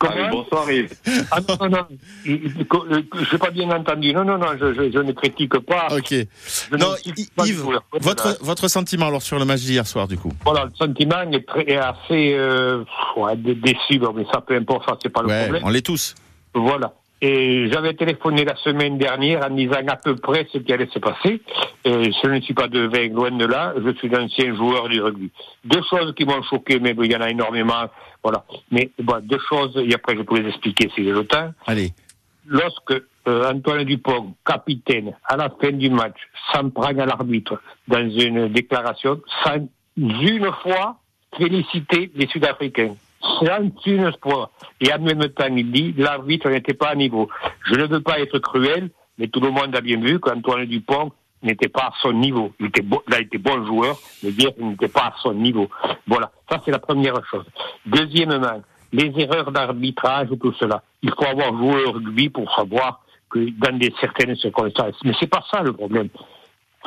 Ah, 0.00 0.30
bonsoir 0.30 0.70
Yves. 0.70 0.94
Ah 1.30 1.40
non, 1.46 1.56
non, 1.60 1.68
non. 1.68 1.86
Je 2.24 3.32
n'ai 3.32 3.38
pas 3.38 3.50
bien 3.50 3.70
entendu. 3.70 4.14
Non, 4.14 4.24
non, 4.24 4.38
non, 4.38 4.56
je, 4.58 4.72
je, 4.72 4.90
je 4.90 4.98
ne 4.98 5.12
critique 5.12 5.58
pas. 5.58 5.88
Ok. 5.90 6.14
non, 6.72 6.94
Yves, 7.44 7.66
votre, 8.00 8.38
votre 8.40 8.68
sentiment 8.68 9.08
alors 9.08 9.22
sur 9.22 9.38
le 9.38 9.44
match 9.44 9.60
d'hier 9.60 9.86
soir, 9.86 10.08
du 10.08 10.16
coup? 10.16 10.32
Voilà, 10.44 10.64
le 10.64 10.70
sentiment 10.74 11.30
est, 11.30 11.46
très, 11.46 11.70
est 11.70 11.76
assez 11.76 12.34
euh, 12.34 12.84
ouais, 13.16 13.36
déçu, 13.36 14.00
mais 14.14 14.24
ça 14.32 14.40
peu 14.40 14.56
importe, 14.56 14.88
ça 14.88 14.96
c'est 15.02 15.10
pas 15.10 15.22
le 15.22 15.28
ouais, 15.28 15.42
problème. 15.42 15.62
On 15.66 15.68
l'est 15.68 15.84
tous. 15.84 16.14
Voilà. 16.54 16.94
Et 17.20 17.70
j'avais 17.70 17.94
téléphoné 17.94 18.44
la 18.44 18.56
semaine 18.56 18.98
dernière 18.98 19.46
en 19.46 19.50
disant 19.54 19.86
à 19.86 19.96
peu 19.96 20.16
près 20.16 20.46
ce 20.52 20.58
qui 20.58 20.72
allait 20.72 20.88
se 20.92 20.98
passer. 20.98 21.40
Et 21.84 22.12
je 22.12 22.28
ne 22.28 22.40
suis 22.40 22.54
pas 22.54 22.68
de 22.68 22.80
vin, 22.80 23.08
loin 23.08 23.30
de 23.30 23.46
là. 23.46 23.72
Je 23.82 23.94
suis 23.94 24.14
ancien 24.14 24.54
joueur 24.54 24.88
du 24.88 25.00
rugby. 25.00 25.30
Deux 25.64 25.82
choses 25.88 26.14
qui 26.14 26.24
m'ont 26.24 26.42
choqué, 26.42 26.78
mais 26.80 26.94
il 26.98 27.12
y 27.12 27.16
en 27.16 27.20
a 27.20 27.30
énormément. 27.30 27.84
Voilà. 28.22 28.44
Mais 28.70 28.90
bon, 28.98 29.20
deux 29.22 29.40
choses, 29.48 29.76
et 29.76 29.94
après 29.94 30.16
je 30.16 30.22
peux 30.22 30.38
les 30.38 30.48
expliquer 30.48 30.90
si 30.94 31.04
j'ai 31.04 31.12
le 31.12 31.24
temps. 31.24 31.52
Allez. 31.66 31.92
Lorsque 32.46 33.02
euh, 33.26 33.50
Antoine 33.50 33.84
Dupont, 33.84 34.34
capitaine, 34.44 35.16
à 35.24 35.36
la 35.36 35.48
fin 35.48 35.72
du 35.72 35.88
match, 35.88 36.16
s'en 36.52 36.68
prend 36.68 36.88
à 36.88 37.06
l'arbitre 37.06 37.60
dans 37.88 38.06
une 38.06 38.48
déclaration, 38.48 39.20
sans 39.44 39.66
une 39.96 40.50
fois 40.62 40.98
féliciter 41.38 42.10
les 42.14 42.26
Sud-Africains 42.26 42.96
une 43.86 44.06
espoir. 44.06 44.50
Et 44.80 44.92
en 44.92 44.98
même 44.98 45.28
temps, 45.28 45.54
il 45.54 45.70
dit, 45.70 45.94
l'arbitre 45.96 46.48
n'était 46.48 46.74
pas 46.74 46.88
à 46.88 46.94
niveau. 46.94 47.28
Je 47.66 47.74
ne 47.74 47.86
veux 47.86 48.00
pas 48.00 48.20
être 48.20 48.38
cruel, 48.38 48.90
mais 49.18 49.28
tout 49.28 49.40
le 49.40 49.50
monde 49.50 49.74
a 49.74 49.80
bien 49.80 50.00
vu 50.00 50.20
qu'Antoine 50.20 50.66
Dupont 50.66 51.12
n'était 51.42 51.68
pas 51.68 51.88
à 51.88 51.92
son 52.00 52.12
niveau. 52.12 52.52
Il 52.58 52.66
était 52.66 52.82
bon, 52.82 53.00
il 53.08 53.22
était 53.22 53.38
bon 53.38 53.64
joueur, 53.66 53.96
mais 54.22 54.32
dire 54.32 54.54
qu'il 54.54 54.66
n'était 54.66 54.88
pas 54.88 55.06
à 55.06 55.14
son 55.22 55.34
niveau. 55.34 55.68
Voilà. 56.06 56.30
Ça, 56.50 56.60
c'est 56.64 56.70
la 56.70 56.78
première 56.78 57.14
chose. 57.26 57.44
Deuxièmement, 57.86 58.62
les 58.92 59.12
erreurs 59.18 59.50
d'arbitrage 59.52 60.28
tout 60.40 60.52
cela. 60.52 60.82
Il 61.02 61.10
faut 61.10 61.26
avoir 61.26 61.56
joué 61.56 61.84
au 61.84 61.92
rugby 61.92 62.28
pour 62.28 62.52
savoir 62.54 63.02
que 63.30 63.50
dans 63.58 63.76
des 63.76 63.92
certaines 64.00 64.36
circonstances. 64.36 64.94
Mais 65.04 65.12
c'est 65.18 65.26
pas 65.26 65.44
ça 65.50 65.62
le 65.62 65.72
problème. 65.72 66.08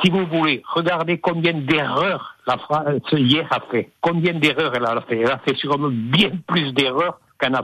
Si 0.02 0.10
vous 0.10 0.26
voulez, 0.26 0.62
regardez 0.74 1.18
combien 1.18 1.54
d'erreurs 1.54 2.36
la 2.46 2.56
France 2.56 3.02
hier 3.12 3.46
a 3.50 3.60
fait. 3.70 3.90
Combien 4.00 4.34
d'erreurs 4.34 4.72
elle 4.74 4.86
a 4.86 5.00
fait 5.00 5.18
Elle 5.18 5.30
a 5.30 5.38
fait 5.38 5.56
sûrement 5.56 5.90
bien 5.90 6.30
plus 6.46 6.72
d'erreurs 6.72 7.18
qu'en 7.40 7.52
a 7.52 7.62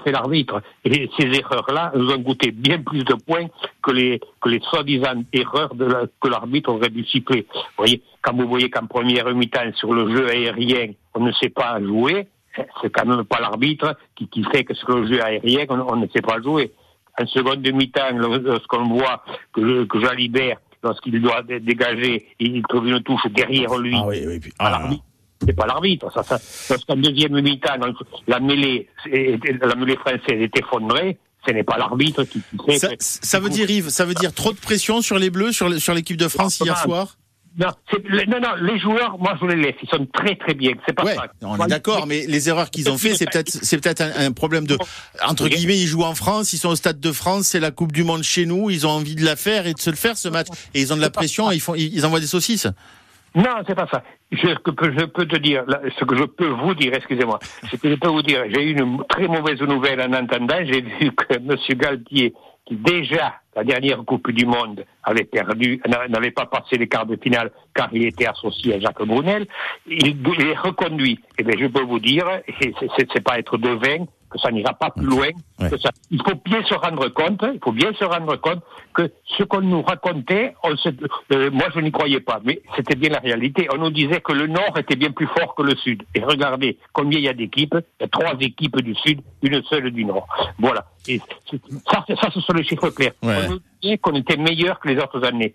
fait 0.00 0.12
l'arbitre. 0.12 0.62
Et 0.84 1.08
ces 1.18 1.26
erreurs-là 1.26 1.92
nous 1.94 2.10
ont 2.10 2.22
coûté 2.22 2.50
bien 2.50 2.82
plus 2.82 3.04
de 3.04 3.14
points 3.14 3.46
que 3.82 3.90
les, 3.90 4.20
que 4.40 4.48
les 4.48 4.60
soi-disant 4.60 5.22
erreurs 5.32 5.70
que 6.20 6.28
l'arbitre 6.28 6.70
aurait 6.70 6.90
dû. 6.90 7.06
Vous 7.26 7.42
voyez, 7.76 8.02
quand 8.22 8.34
vous 8.34 8.48
voyez 8.48 8.68
qu'en 8.68 8.86
première 8.86 9.34
mi-temps, 9.34 9.72
sur 9.74 9.94
le 9.94 10.14
jeu 10.14 10.28
aérien, 10.28 10.92
on 11.14 11.20
ne 11.20 11.32
sait 11.32 11.50
pas 11.50 11.80
jouer, 11.80 12.26
c'est 12.82 12.90
quand 12.90 13.06
même 13.06 13.24
pas 13.24 13.40
l'arbitre 13.40 13.96
qui, 14.14 14.28
qui 14.28 14.44
fait 14.44 14.64
que 14.64 14.74
sur 14.74 14.90
le 14.90 15.06
jeu 15.06 15.22
aérien, 15.22 15.66
on, 15.70 15.96
ne 15.96 16.06
sait 16.08 16.22
pas 16.22 16.40
jouer. 16.42 16.72
En 17.18 17.26
seconde 17.26 17.66
mi-temps, 17.66 18.14
lorsqu'on 18.44 18.84
voit 18.84 19.24
que, 19.54 19.84
que 19.84 20.00
Jalibert 20.00 20.58
lorsqu'il 20.86 21.20
doit 21.20 21.42
dégager, 21.42 22.26
il 22.40 22.62
trouve 22.62 22.88
une 22.88 23.02
touche 23.02 23.26
derrière 23.34 23.76
lui. 23.76 23.94
Ah 23.96 24.06
oui, 24.06 24.24
oui, 24.26 24.40
puis, 24.40 24.52
ah. 24.58 24.90
C'est 25.44 25.52
pas 25.52 25.66
l'arbitre. 25.66 26.10
Ça, 26.12 26.22
ça, 26.22 26.38
lorsqu'en 26.70 26.96
deuxième 26.96 27.40
mi-temps, 27.40 27.74
la 28.26 28.40
mêlée, 28.40 28.88
la 29.06 29.74
mêlée 29.74 29.96
française 29.96 30.40
est 30.40 30.58
effondrée, 30.58 31.18
ce 31.46 31.52
n'est 31.52 31.62
pas 31.62 31.76
l'arbitre 31.76 32.24
qui, 32.24 32.42
fait. 32.66 32.78
Ça, 32.78 32.88
ça 32.98 33.40
veut 33.40 33.50
dire, 33.50 33.70
Yves, 33.70 33.90
ça 33.90 34.06
veut 34.06 34.14
dire 34.14 34.32
trop 34.32 34.52
de 34.52 34.58
pression 34.58 35.02
sur 35.02 35.18
les 35.18 35.30
Bleus, 35.30 35.52
sur 35.52 35.94
l'équipe 35.94 36.16
de 36.16 36.28
France 36.28 36.58
hier 36.60 36.78
soir? 36.78 37.16
Non, 37.58 37.68
non, 38.28 38.40
non, 38.40 38.54
les 38.60 38.78
joueurs, 38.78 39.18
moi 39.18 39.36
je 39.40 39.46
les 39.46 39.56
laisse, 39.56 39.76
ils 39.82 39.88
sont 39.88 40.06
très 40.12 40.36
très 40.36 40.54
bien. 40.54 40.72
C'est 40.86 40.92
pas 40.92 41.04
ouais, 41.04 41.16
On 41.42 41.56
est 41.56 41.68
d'accord, 41.68 42.06
mais 42.06 42.26
les 42.26 42.48
erreurs 42.48 42.70
qu'ils 42.70 42.90
ont 42.90 42.98
fait, 42.98 43.14
c'est 43.14 43.30
peut-être, 43.30 43.50
c'est 43.50 43.78
peut-être 43.78 44.02
un, 44.02 44.32
problème 44.32 44.66
de, 44.66 44.76
entre 45.26 45.48
guillemets, 45.48 45.78
ils 45.78 45.86
jouent 45.86 46.04
en 46.04 46.14
France, 46.14 46.52
ils 46.52 46.58
sont 46.58 46.68
au 46.68 46.76
stade 46.76 47.00
de 47.00 47.12
France, 47.12 47.46
c'est 47.46 47.60
la 47.60 47.70
Coupe 47.70 47.92
du 47.92 48.04
Monde 48.04 48.22
chez 48.22 48.44
nous, 48.44 48.68
ils 48.68 48.86
ont 48.86 48.90
envie 48.90 49.14
de 49.14 49.24
la 49.24 49.36
faire 49.36 49.66
et 49.66 49.72
de 49.72 49.80
se 49.80 49.90
le 49.90 49.96
faire 49.96 50.18
ce 50.18 50.28
match, 50.28 50.48
et 50.74 50.80
ils 50.80 50.92
ont 50.92 50.96
de 50.96 51.00
la 51.00 51.10
pression, 51.10 51.50
et 51.50 51.54
ils 51.54 51.60
font, 51.60 51.74
ils 51.74 52.04
envoient 52.04 52.20
des 52.20 52.26
saucisses. 52.26 52.68
Non, 53.36 53.62
c'est 53.66 53.74
pas 53.74 53.86
ça. 53.90 54.02
Je, 54.32 54.48
je 54.48 55.04
peux 55.04 55.26
te 55.26 55.36
dire, 55.36 55.64
ce 55.98 56.04
que 56.04 56.16
je 56.16 56.24
peux 56.24 56.48
vous 56.48 56.74
dire, 56.74 56.94
excusez-moi, 56.94 57.38
ce 57.70 57.76
que 57.76 57.90
je 57.90 57.94
peux 57.94 58.08
vous 58.08 58.22
dire, 58.22 58.44
j'ai 58.48 58.62
eu 58.62 58.78
une 58.78 59.04
très 59.08 59.28
mauvaise 59.28 59.60
nouvelle 59.60 60.00
en 60.00 60.12
entendant, 60.14 60.56
j'ai 60.64 60.80
vu 60.80 61.12
que 61.12 61.34
M. 61.34 61.54
Galtier 61.78 62.32
qui 62.66 62.74
déjà, 62.74 63.34
la 63.54 63.62
dernière 63.62 64.04
Coupe 64.04 64.30
du 64.30 64.44
Monde, 64.44 64.84
avait 65.04 65.24
perdu, 65.24 65.80
n'avait 66.08 66.32
pas 66.32 66.46
passé 66.46 66.76
les 66.76 66.88
quarts 66.88 67.06
de 67.06 67.16
finale 67.16 67.52
car 67.74 67.88
il 67.92 68.04
était 68.06 68.26
associé 68.26 68.74
à 68.74 68.80
Jacques 68.80 69.04
Brunel, 69.04 69.46
il, 69.86 70.18
est 70.40 70.58
reconduit. 70.58 71.20
Eh 71.38 71.44
bien, 71.44 71.54
je 71.58 71.66
peux 71.66 71.82
vous 71.82 72.00
dire, 72.00 72.26
c'est 72.98 73.22
pas 73.22 73.38
être 73.38 73.56
devin, 73.56 74.06
que 74.36 74.42
ça 74.42 74.50
n'ira 74.50 74.74
pas 74.74 74.90
plus 74.90 75.06
loin. 75.06 75.28
Ouais. 75.58 75.70
que 75.70 75.78
ça- 75.78 75.90
Il 76.10 76.18
faut 76.22 76.36
bien 76.44 76.62
se 76.64 76.74
rendre 76.74 77.08
compte, 77.08 77.42
il 77.52 77.58
faut 77.64 77.72
bien 77.72 77.92
se 77.94 78.04
rendre 78.04 78.36
compte 78.36 78.62
que 78.94 79.10
ce 79.36 79.42
qu'on 79.44 79.62
nous 79.62 79.82
racontait, 79.82 80.54
on 80.62 80.76
se- 80.76 80.88
euh, 81.32 81.50
moi 81.50 81.66
je 81.74 81.80
n'y 81.80 81.90
croyais 81.90 82.20
pas, 82.20 82.40
mais 82.44 82.60
c'était 82.76 82.94
bien 82.96 83.10
la 83.10 83.18
réalité. 83.20 83.66
On 83.72 83.78
nous 83.78 83.90
disait 83.90 84.20
que 84.20 84.32
le 84.32 84.46
Nord 84.46 84.76
était 84.78 84.96
bien 84.96 85.10
plus 85.10 85.26
fort 85.28 85.54
que 85.54 85.62
le 85.62 85.74
Sud. 85.76 86.02
Et 86.14 86.22
regardez 86.22 86.78
combien 86.92 87.18
il 87.18 87.24
y 87.24 87.28
a 87.28 87.32
d'équipes. 87.34 87.74
Il 88.00 88.02
y 88.02 88.04
a 88.04 88.08
trois 88.08 88.34
équipes 88.40 88.80
du 88.82 88.94
Sud, 88.94 89.20
une 89.42 89.62
seule 89.64 89.90
du 89.90 90.04
Nord. 90.04 90.26
Voilà. 90.58 90.84
Et 91.08 91.20
ça, 91.90 92.04
ça, 92.20 92.30
ce 92.30 92.40
sont 92.40 92.52
les 92.52 92.64
chiffres 92.64 92.90
clairs. 92.90 93.12
Ouais. 93.22 93.36
On 93.46 93.50
nous 93.52 93.60
disait 93.82 93.98
qu'on 93.98 94.14
était 94.14 94.36
meilleur 94.36 94.78
que 94.80 94.88
les 94.88 94.98
autres 95.02 95.24
années. 95.24 95.54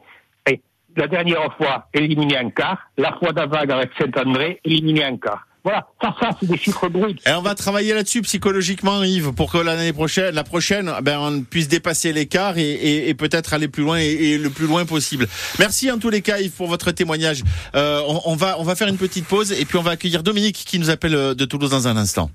La 0.98 1.08
dernière 1.08 1.54
fois, 1.56 1.88
éliminé 1.94 2.38
en 2.38 2.50
quart. 2.50 2.78
La 2.98 3.14
fois 3.14 3.32
d'avant 3.32 3.60
avec 3.60 3.92
Saint-André, 3.98 4.60
éliminé 4.66 5.06
en 5.06 5.16
quart. 5.16 5.48
Voilà, 5.64 5.88
ça, 6.02 6.16
ça, 6.20 6.30
c'est 6.40 6.48
des 6.48 6.58
chiffres 6.58 6.90
bruts. 6.90 7.16
Et 7.26 7.32
on 7.32 7.42
va 7.42 7.54
travailler 7.54 7.94
là-dessus 7.94 8.22
psychologiquement, 8.24 9.04
Yves, 9.04 9.32
pour 9.34 9.52
que 9.52 9.60
l'année 9.60 9.94
prochaine, 9.94 10.34
la 10.34 10.44
prochaine, 10.44 10.92
ben, 11.04 11.20
on 11.20 11.42
puisse 11.44 11.68
dépasser 11.68 12.14
l'écart 12.14 12.58
et, 12.58 12.64
et, 12.72 13.10
et 13.10 13.14
peut-être 13.14 13.54
aller 13.54 13.68
plus 13.68 13.84
loin 13.84 14.00
et, 14.00 14.06
et 14.06 14.38
le 14.38 14.50
plus 14.50 14.66
loin 14.66 14.86
possible. 14.86 15.28
Merci 15.60 15.92
en 15.92 16.00
tous 16.00 16.10
les 16.10 16.22
cas, 16.22 16.40
Yves, 16.40 16.52
pour 16.52 16.68
votre 16.68 16.92
témoignage. 16.92 17.44
Euh, 17.76 18.02
on, 18.08 18.22
on 18.26 18.36
va, 18.36 18.60
on 18.60 18.64
va 18.64 18.76
faire 18.76 18.88
une 18.88 18.98
petite 18.98 19.26
pause 19.26 19.52
et 19.52 19.66
puis 19.66 19.78
on 19.78 19.84
va 19.84 19.92
accueillir 19.92 20.24
Dominique 20.24 20.64
qui 20.66 20.80
nous 20.80 20.90
appelle 20.90 21.16
euh, 21.16 21.34
de 21.36 21.46
Toulouse 21.46 21.70
dans 21.70 21.88
un 21.88 21.98
instant. 21.98 22.32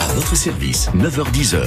À 0.00 0.06
votre 0.14 0.36
service, 0.36 0.88
9h10h. 0.96 1.62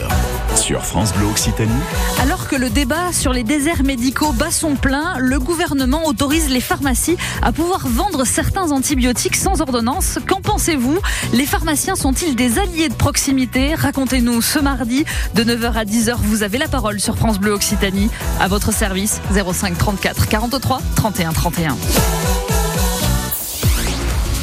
Sur 0.65 0.83
France 0.83 1.13
Bleu 1.13 1.27
Occitanie, 1.27 1.71
Alors 2.19 2.47
que 2.47 2.55
le 2.55 2.71
débat 2.71 3.13
sur 3.13 3.33
les 3.33 3.43
déserts 3.43 3.83
médicaux 3.83 4.31
bat 4.31 4.49
son 4.49 4.75
plein, 4.75 5.13
le 5.19 5.37
gouvernement 5.37 6.07
autorise 6.07 6.49
les 6.49 6.59
pharmacies 6.59 7.17
à 7.43 7.51
pouvoir 7.51 7.87
vendre 7.87 8.25
certains 8.25 8.71
antibiotiques 8.71 9.35
sans 9.35 9.61
ordonnance. 9.61 10.17
Qu'en 10.27 10.41
pensez-vous? 10.41 10.97
Les 11.33 11.45
pharmaciens 11.45 11.95
sont-ils 11.95 12.35
des 12.35 12.57
alliés 12.57 12.89
de 12.89 12.95
proximité? 12.95 13.75
Racontez-nous 13.75 14.41
ce 14.41 14.57
mardi 14.57 15.05
de 15.35 15.43
9h 15.43 15.73
à 15.73 15.85
10h. 15.85 16.15
Vous 16.23 16.41
avez 16.41 16.57
la 16.57 16.67
parole 16.67 16.99
sur 16.99 17.15
France 17.15 17.37
Bleu 17.37 17.51
Occitanie. 17.51 18.09
À 18.39 18.47
votre 18.47 18.73
service 18.73 19.21
05 19.31 19.77
34 19.77 20.27
43 20.27 20.81
31 20.95 21.31
31. 21.31 21.77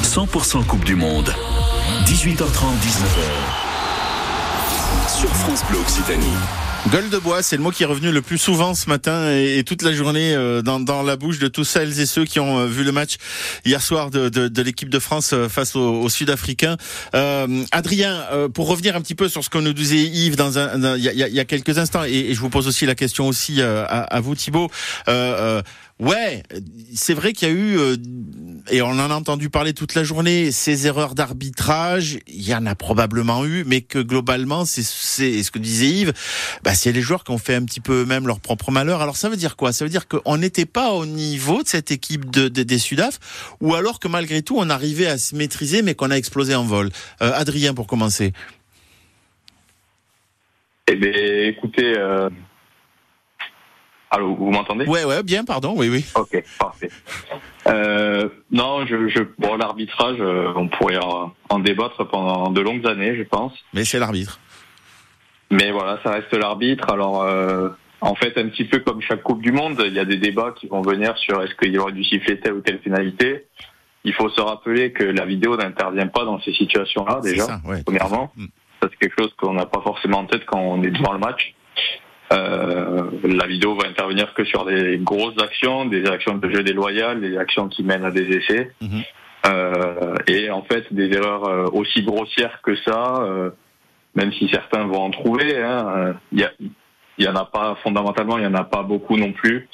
100% 0.05 0.67
Coupe 0.67 0.85
du 0.85 0.95
Monde. 0.95 1.35
18h30, 2.07 2.37
19h. 2.37 3.72
Sur 5.09 5.31
France 5.31 5.63
Bleu 5.69 5.79
Occitanie. 5.81 6.27
Gueule 6.91 7.11
de 7.11 7.19
bois, 7.19 7.43
c'est 7.43 7.57
le 7.57 7.63
mot 7.63 7.71
qui 7.71 7.85
est 7.85 7.87
revenu 7.87 8.11
le 8.11 8.23
plus 8.23 8.39
souvent 8.39 8.75
ce 8.75 8.89
matin 8.89 9.31
et, 9.31 9.63
toute 9.65 9.83
la 9.83 9.93
journée 9.93 10.35
euh, 10.35 10.63
dans, 10.63 11.03
la 11.03 11.17
bouche 11.17 11.39
de 11.39 11.47
tous 11.47 11.65
celles 11.65 12.01
et 12.01 12.07
ceux 12.07 12.25
qui 12.25 12.41
ont 12.41 12.59
euh, 12.59 12.67
vu 12.67 12.83
le 12.83 12.91
match 12.91 13.17
hier 13.65 13.81
soir 13.81 14.11
de, 14.11 14.63
l'équipe 14.63 14.89
de 14.89 14.99
France 14.99 15.33
euh, 15.33 15.49
face 15.49 15.77
aux, 15.77 16.09
Sud-Africains. 16.09 16.77
Adrien, 17.13 18.27
pour 18.53 18.69
revenir 18.69 18.97
un 18.97 19.01
petit 19.01 19.15
peu 19.15 19.29
sur 19.29 19.45
ce 19.45 19.51
que 19.51 19.59
nous 19.59 19.73
disait 19.73 20.03
Yves 20.03 20.37
dans 20.37 20.51
il 20.97 21.03
y, 21.03 21.41
a, 21.41 21.45
quelques 21.45 21.79
instants, 21.79 22.05
et, 22.05 22.35
je 22.35 22.41
vous 22.41 22.51
pose 22.51 22.67
aussi 22.67 22.85
la 22.85 22.95
question 22.95 23.29
aussi 23.29 23.63
à, 23.63 23.85
à 23.85 24.21
vous 24.21 24.35
Thibaut. 24.35 24.71
Ouais, 26.03 26.43
c'est 26.97 27.15
vrai 27.15 27.33
qu'il 27.33 27.47
y 27.47 27.51
a 27.53 27.55
eu, 27.55 27.79
euh, 27.79 27.97
et 28.73 28.83
on 28.83 28.89
en 28.89 28.99
a 28.99 29.15
entendu 29.15 29.51
parler 29.51 29.73
toute 29.73 29.95
la 29.95 30.03
journée, 30.03 30.51
ces 30.51 30.89
erreurs 30.89 31.15
d'arbitrage, 31.15 32.19
il 32.27 32.43
y 32.43 32.53
en 32.57 32.67
a 32.67 32.75
probablement 32.75 33.45
eu, 33.45 33.63
mais 33.65 33.83
que 33.83 34.01
globalement, 34.01 34.65
c'est 34.65 34.83
ce 34.83 35.51
que 35.53 35.61
disait 35.61 35.87
Yves, 35.87 36.13
bah, 36.65 36.75
c'est 36.75 36.91
les 36.91 37.03
joueurs 37.03 37.23
qui 37.23 37.31
ont 37.31 37.39
fait 37.39 37.55
un 37.55 37.65
petit 37.65 37.79
peu 37.79 38.03
eux-mêmes 38.03 38.27
leur 38.27 38.41
propre 38.41 38.73
malheur. 38.73 39.01
Alors 39.01 39.17
ça 39.17 39.29
veut 39.29 39.37
dire 39.37 39.55
quoi? 39.55 39.73
Ça 39.73 39.85
veut 39.85 39.91
dire 39.91 40.09
qu'on 40.09 40.39
n'était 40.39 40.67
pas 40.67 40.91
au 40.91 41.07
niveau 41.07 41.63
de 41.63 41.69
cette 41.69 41.93
équipe 41.93 42.29
de, 42.33 42.49
de- 42.49 42.65
des 42.65 42.79
Sudaf, 42.81 43.55
ou 43.61 43.77
alors 43.77 44.01
que 44.01 44.09
malgré 44.09 44.43
tout, 44.43 44.57
on 44.59 44.71
arrivait 44.71 45.07
à 45.07 45.19
se 45.19 45.37
maîtriser, 45.37 45.83
mais 45.83 45.95
qu'on 45.95 46.11
a 46.11 46.17
explosé 46.17 46.57
en 46.57 46.65
vol. 46.65 46.91
Euh, 47.21 47.31
Adrien, 47.33 47.75
pour 47.75 47.87
commencer. 47.87 48.33
Eh 50.89 50.97
bien, 50.97 51.13
écoutez, 51.47 51.95
euh... 51.97 52.29
allô, 54.13 54.35
vous 54.35 54.51
m'entendez? 54.51 54.87
Ouais, 54.87 55.05
ouais, 55.05 55.23
bien, 55.23 55.45
pardon, 55.45 55.75
oui, 55.77 55.89
oui. 55.89 56.05
Ok, 56.15 56.43
parfait. 56.59 56.91
Euh, 57.67 58.29
non, 58.51 58.87
je, 58.87 59.09
je, 59.09 59.23
bon, 59.39 59.57
l'arbitrage, 59.57 60.19
euh, 60.21 60.53
on 60.55 60.69
pourrait 60.69 60.99
en, 61.49 61.59
débattre 61.59 62.07
pendant 62.09 62.51
de 62.51 62.61
longues 62.61 62.87
années, 62.87 63.17
je 63.17 63.23
pense. 63.23 63.53
Mais 63.73 63.85
c'est 63.85 63.99
l'arbitre. 63.99 64.39
Mais 65.51 65.71
voilà, 65.71 65.99
ça 66.03 66.13
reste 66.13 66.33
l'arbitre. 66.35 66.91
Alors, 66.91 67.23
euh, 67.23 67.71
en 68.01 68.15
fait, 68.15 68.37
un 68.39 68.49
petit 68.49 68.65
peu 68.65 68.81
comme 68.81 69.01
chaque 69.01 69.23
Coupe 69.23 69.43
du 69.43 69.53
Monde, 69.53 69.83
il 69.87 69.95
y 69.95 69.99
a 69.99 70.05
des 70.05 70.17
débats 70.17 70.53
qui 70.57 70.67
vont 70.67 70.83
venir 70.83 71.17
sur 71.19 71.43
est-ce 71.43 71.55
qu'il 71.55 71.73
y 71.73 71.79
aurait 71.79 71.93
dû 71.93 72.05
siffler 72.05 72.39
telle 72.41 72.55
ou 72.55 72.61
telle 72.61 72.81
finalité. 72.81 73.47
Il 74.05 74.13
faut 74.15 74.29
se 74.29 74.41
rappeler 74.41 74.93
que 74.93 75.05
la 75.05 75.25
vidéo 75.25 75.57
n'intervient 75.57 76.09
pas 76.09 76.25
dans 76.25 76.41
ces 76.41 76.53
situations-là, 76.53 77.21
déjà, 77.23 77.45
ça, 77.45 77.61
ouais. 77.65 77.83
premièrement. 77.85 78.33
Mm. 78.37 78.47
Ça, 78.81 78.89
c'est 78.91 78.99
quelque 78.99 79.23
chose 79.23 79.33
qu'on 79.39 79.55
n'a 79.55 79.67
pas 79.67 79.81
forcément 79.81 80.19
en 80.19 80.27
tête 80.27 80.45
quand 80.47 80.59
on 80.59 80.83
est 80.83 80.91
devant 80.91 81.13
le 81.13 81.21
match. 81.21 81.55
Euh, 82.33 83.03
la 83.25 83.47
vidéo 83.47 83.75
va 83.75 83.87
intervenir 83.89 84.33
que 84.35 84.45
sur 84.45 84.65
des 84.65 84.99
grosses 84.99 85.41
actions, 85.43 85.85
des 85.85 86.07
actions 86.07 86.37
de 86.39 86.49
jeu 86.51 86.63
déloyal, 86.63 87.21
des 87.21 87.37
actions 87.37 87.69
qui 87.69 87.83
mènent 87.83 88.05
à 88.05 88.11
des 88.11 88.29
essais. 88.37 88.71
Mhm. 88.81 89.03
Euh, 89.47 90.15
et 90.29 90.51
en 90.51 90.63
fait, 90.63 90.93
des 90.93 91.13
erreurs 91.13 91.45
euh, 91.45 91.67
aussi 91.73 92.03
grossières 92.03 92.61
que 92.63 92.75
ça, 92.77 93.23
euh, 93.25 93.51
même 94.15 94.33
si 94.33 94.49
certains 94.49 94.85
vont 94.87 95.03
en 95.03 95.11
trouver, 95.11 95.61
hein, 95.61 96.15
il 96.33 96.41
y, 96.41 96.45
a- 96.45 96.53
il 96.61 97.25
y 97.25 97.29
en 97.29 97.35
a 97.37 97.45
pas 97.45 97.77
fondamentalement, 97.83 98.39
il 98.39 98.45
y 98.45 98.47
en 98.47 98.55
a 98.55 98.65
pas 98.65 98.83
beaucoup 98.83 99.17
non 99.17 99.33
plus. 99.33 99.69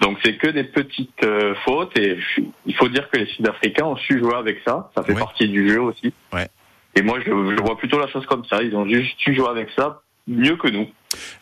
Donc 0.00 0.18
c'est 0.22 0.36
que 0.36 0.48
des 0.48 0.64
petites 0.64 1.26
fautes 1.64 1.96
et 1.98 2.18
il 2.66 2.74
faut 2.74 2.88
dire 2.88 3.10
que 3.10 3.18
les 3.18 3.26
Sud-Africains 3.26 3.84
ont 3.84 3.96
su 3.96 4.18
jouer 4.18 4.34
avec 4.36 4.60
ça. 4.66 4.90
Ça 4.96 5.02
fait 5.02 5.12
Ouais. 5.12 5.18
partie 5.18 5.46
du 5.48 5.68
jeu 5.68 5.80
aussi. 5.80 6.12
Ouais. 6.32 6.48
Et 6.96 7.02
moi, 7.02 7.18
je, 7.20 7.30
je 7.30 7.62
vois 7.62 7.76
plutôt 7.76 7.98
la 7.98 8.08
chose 8.08 8.24
comme 8.26 8.44
ça. 8.46 8.62
Ils 8.62 8.74
ont 8.76 8.86
juste 8.86 9.18
su 9.18 9.34
jouer 9.34 9.48
avec 9.48 9.68
ça 9.76 10.00
mieux 10.26 10.56
que 10.56 10.68
nous. 10.68 10.86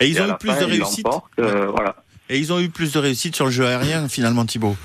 Et 0.00 0.08
ils 0.08 0.16
Et 0.16 0.20
ont 0.20 0.28
eu 0.28 0.38
plus 0.38 0.50
fin, 0.50 0.60
de 0.60 0.64
réussite. 0.64 1.06
euh, 1.40 1.66
voilà. 1.70 1.96
Et 2.30 2.38
ils 2.38 2.52
ont 2.52 2.60
eu 2.60 2.68
plus 2.68 2.92
de 2.92 2.98
réussite 2.98 3.34
sur 3.34 3.46
le 3.46 3.50
jeu 3.50 3.66
aérien, 3.66 4.06
finalement, 4.06 4.44
Thibaut. 4.44 4.76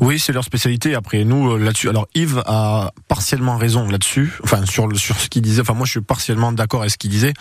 Oui, 0.00 0.18
c'est 0.18 0.32
leur 0.32 0.44
spécialité. 0.44 0.94
Après, 0.94 1.24
nous, 1.24 1.52
euh, 1.52 1.58
là-dessus, 1.58 1.90
alors 1.90 2.06
Yves 2.14 2.42
a 2.46 2.90
partiellement 3.06 3.58
raison 3.58 3.86
là-dessus. 3.90 4.32
Enfin, 4.42 4.64
sur 4.64 4.86
le, 4.86 4.96
sur 4.96 5.14
ce 5.18 5.28
qu'il 5.28 5.42
disait. 5.42 5.60
Enfin, 5.60 5.74
moi, 5.74 5.84
je 5.84 5.90
suis 5.90 6.00
partiellement 6.00 6.52
d'accord 6.52 6.80
avec 6.80 6.92
ce 6.92 6.96
qu'il 6.96 7.10
disait. 7.10 7.34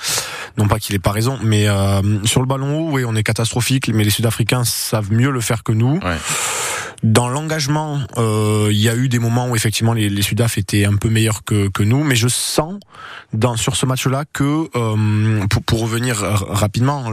Non 0.57 0.67
pas 0.67 0.77
qu'il 0.77 0.93
ait 0.93 0.99
pas 0.99 1.11
raison, 1.11 1.39
mais 1.41 1.69
euh, 1.69 2.01
sur 2.25 2.41
le 2.41 2.47
ballon 2.47 2.79
haut, 2.81 2.91
oui, 2.91 3.05
on 3.07 3.15
est 3.15 3.23
catastrophique. 3.23 3.87
Mais 3.93 4.03
les 4.03 4.09
Sud-Africains 4.09 4.65
savent 4.65 5.13
mieux 5.13 5.31
le 5.31 5.39
faire 5.39 5.63
que 5.63 5.71
nous. 5.71 5.99
Ouais. 6.03 6.17
Dans 7.03 7.29
l'engagement, 7.29 7.99
euh, 8.17 8.69
il 8.71 8.77
y 8.77 8.89
a 8.89 8.95
eu 8.95 9.09
des 9.09 9.19
moments 9.19 9.49
où 9.49 9.55
effectivement 9.55 9.93
les, 9.93 10.09
les 10.09 10.21
Sudaf 10.21 10.57
étaient 10.57 10.85
un 10.85 10.95
peu 10.95 11.09
meilleurs 11.09 11.43
que, 11.43 11.83
nous, 11.83 12.03
mais 12.03 12.15
je 12.15 12.27
sens 12.27 12.79
sur 13.57 13.75
ce 13.75 13.85
match-là 13.85 14.25
que 14.31 14.69
euh, 14.75 15.47
pour, 15.65 15.81
revenir 15.81 16.17
rapidement, 16.17 17.11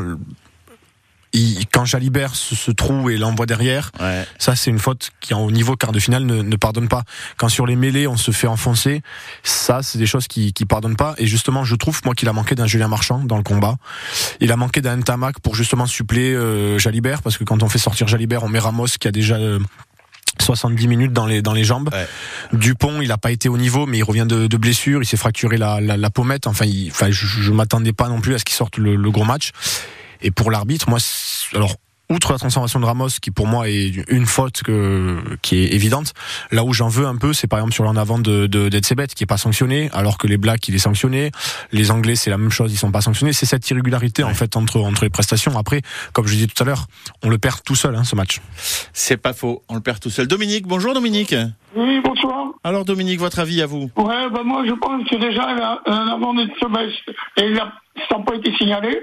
il- 1.33 1.67
quand 1.73 1.85
Jalibert 1.85 2.35
se, 2.35 2.55
se 2.55 2.71
trouve 2.71 3.11
et 3.11 3.17
l'envoie 3.17 3.47
derrière, 3.47 3.91
Ouais. 4.01 4.25
ça, 4.39 4.55
c'est 4.57 4.71
une 4.71 4.79
faute 4.79 5.11
qui, 5.21 5.33
au 5.35 5.51
niveau 5.51 5.77
quart 5.77 5.93
de 5.93 5.99
finale, 6.01 6.25
ne, 6.25 6.43
ne 6.43 6.57
pardonne 6.57 6.89
pas. 6.89 7.03
Quand 7.37 7.49
sur 7.49 7.67
les 7.67 7.77
mêlées, 7.77 8.07
on 8.07 8.17
se 8.17 8.31
fait 8.31 8.47
enfoncer, 8.47 9.03
ça, 9.43 9.83
c'est 9.83 9.99
des 9.99 10.07
choses 10.07 10.27
qui, 10.29 10.53
qui 10.53 10.67
pardonnent 10.67 10.97
pas. 10.97 11.15
Et 11.19 11.27
justement, 11.27 11.65
je 11.65 11.75
trouve, 11.75 12.01
moi, 12.05 12.15
qu'il 12.15 12.29
a 12.29 12.33
manqué 12.33 12.55
d'un 12.55 12.67
Julien 12.67 12.89
Marchand 12.89 13.19
dans 13.25 13.37
le 13.37 13.43
combat. 13.43 13.77
Il 14.41 14.53
a 14.53 14.57
manqué 14.57 14.81
d'un 14.81 15.01
Tamac 15.01 15.41
pour 15.41 15.55
justement 15.55 15.87
suppléer 15.87 16.35
euh, 16.35 16.79
Jalibert, 16.79 17.23
parce 17.23 17.39
que 17.39 17.45
quand 17.45 17.63
on 17.63 17.69
fait 17.69 17.79
sortir 17.79 18.09
Jalibert, 18.09 18.43
on 18.43 18.49
met 18.49 18.59
Ramos 18.59 18.87
qui 19.01 19.09
a 19.09 19.13
déjà 19.13 19.37
euh, 19.37 19.59
70 20.41 20.89
minutes 20.89 21.13
dans 21.13 21.27
les 21.27 21.43
dans 21.43 21.53
les 21.53 21.63
jambes. 21.65 21.91
Ouais. 21.93 22.07
Dupont, 22.53 23.01
il 23.03 23.13
a 23.13 23.19
pas 23.19 23.31
été 23.31 23.49
au 23.49 23.59
niveau, 23.59 23.87
mais 23.87 23.99
il 23.99 24.03
revient 24.05 24.27
de, 24.27 24.47
de 24.47 24.57
blessure. 24.57 25.03
Il 25.03 25.07
s'est 25.07 25.17
fracturé 25.17 25.57
la, 25.59 25.81
la, 25.81 25.97
la 25.97 26.11
pommette. 26.11 26.47
Enfin, 26.47 26.65
il, 26.65 26.91
enfin, 26.91 27.11
je, 27.11 27.27
je 27.27 27.53
m'attendais 27.53 27.93
pas 27.93 28.09
non 28.09 28.21
plus 28.21 28.35
à 28.35 28.39
ce 28.39 28.45
qu'il 28.45 28.55
sorte 28.57 28.79
le, 28.79 28.97
le 28.97 29.11
gros 29.11 29.25
match. 29.25 29.53
Et 30.23 30.31
pour 30.31 30.51
l'arbitre, 30.51 30.89
moi, 30.89 30.99
alors 31.55 31.75
outre 32.11 32.33
la 32.33 32.39
transformation 32.39 32.79
de 32.79 32.85
Ramos, 32.85 33.09
qui 33.23 33.31
pour 33.31 33.47
moi 33.47 33.71
est 33.71 34.05
une 34.09 34.27
faute 34.27 34.63
que, 34.63 35.19
qui 35.41 35.57
est 35.65 35.73
évidente, 35.73 36.13
là 36.51 36.63
où 36.63 36.75
j'en 36.75 36.89
veux 36.89 37.07
un 37.07 37.17
peu, 37.17 37.33
c'est 37.33 37.47
par 37.47 37.59
exemple 37.61 37.73
sur 37.73 37.85
l'en 37.85 37.97
avant 37.97 38.19
de, 38.19 38.47
de 38.47 38.69
qui 38.69 39.23
est 39.23 39.27
pas 39.27 39.39
sanctionné, 39.39 39.89
alors 39.95 40.19
que 40.19 40.27
les 40.27 40.37
Blacks, 40.37 40.69
il 40.69 40.75
est 40.75 40.79
sanctionné. 40.79 41.31
Les 41.71 41.91
Anglais, 41.91 42.15
c'est 42.15 42.29
la 42.29 42.37
même 42.37 42.51
chose, 42.51 42.71
ils 42.71 42.77
sont 42.77 42.91
pas 42.93 43.01
sanctionnés. 43.01 43.33
C'est 43.33 43.47
cette 43.47 43.69
irrégularité, 43.71 44.25
en 44.25 44.35
fait, 44.35 44.57
entre, 44.57 44.79
entre 44.81 45.05
les 45.05 45.11
prestations. 45.11 45.57
Après, 45.57 45.81
comme 46.13 46.27
je 46.27 46.35
disais 46.35 46.47
tout 46.49 46.63
à 46.63 46.67
l'heure, 46.67 46.87
on 47.23 47.31
le 47.31 47.39
perd 47.39 47.63
tout 47.65 47.77
seul, 47.77 47.97
hein, 47.97 48.05
ce 48.05 48.15
match. 48.15 48.41
C'est 48.93 49.17
pas 49.17 49.33
faux, 49.33 49.63
on 49.71 49.75
le 49.77 49.81
perd 49.81 49.99
tout 50.01 50.11
seul. 50.11 50.27
Dominique, 50.27 50.67
bonjour 50.67 50.93
Dominique. 50.93 51.35
Oui, 51.75 52.01
bonsoir. 52.05 52.49
Alors 52.63 52.85
Dominique, 52.85 53.21
votre 53.21 53.39
avis 53.39 53.63
à 53.63 53.67
vous? 53.67 53.91
Ouais, 53.97 54.29
ben 54.31 54.43
moi 54.45 54.63
je 54.67 54.73
pense 54.75 55.09
que 55.09 55.17
déjà 55.17 55.45
amende 55.87 56.47
de 56.47 56.51
semestre 56.61 57.01
et 57.39 57.47
il 57.51 57.59
a- 57.59 57.73
ça 58.09 58.19
n'a 58.19 58.25
pas 58.25 58.35
été 58.37 58.53
signalé. 58.59 58.99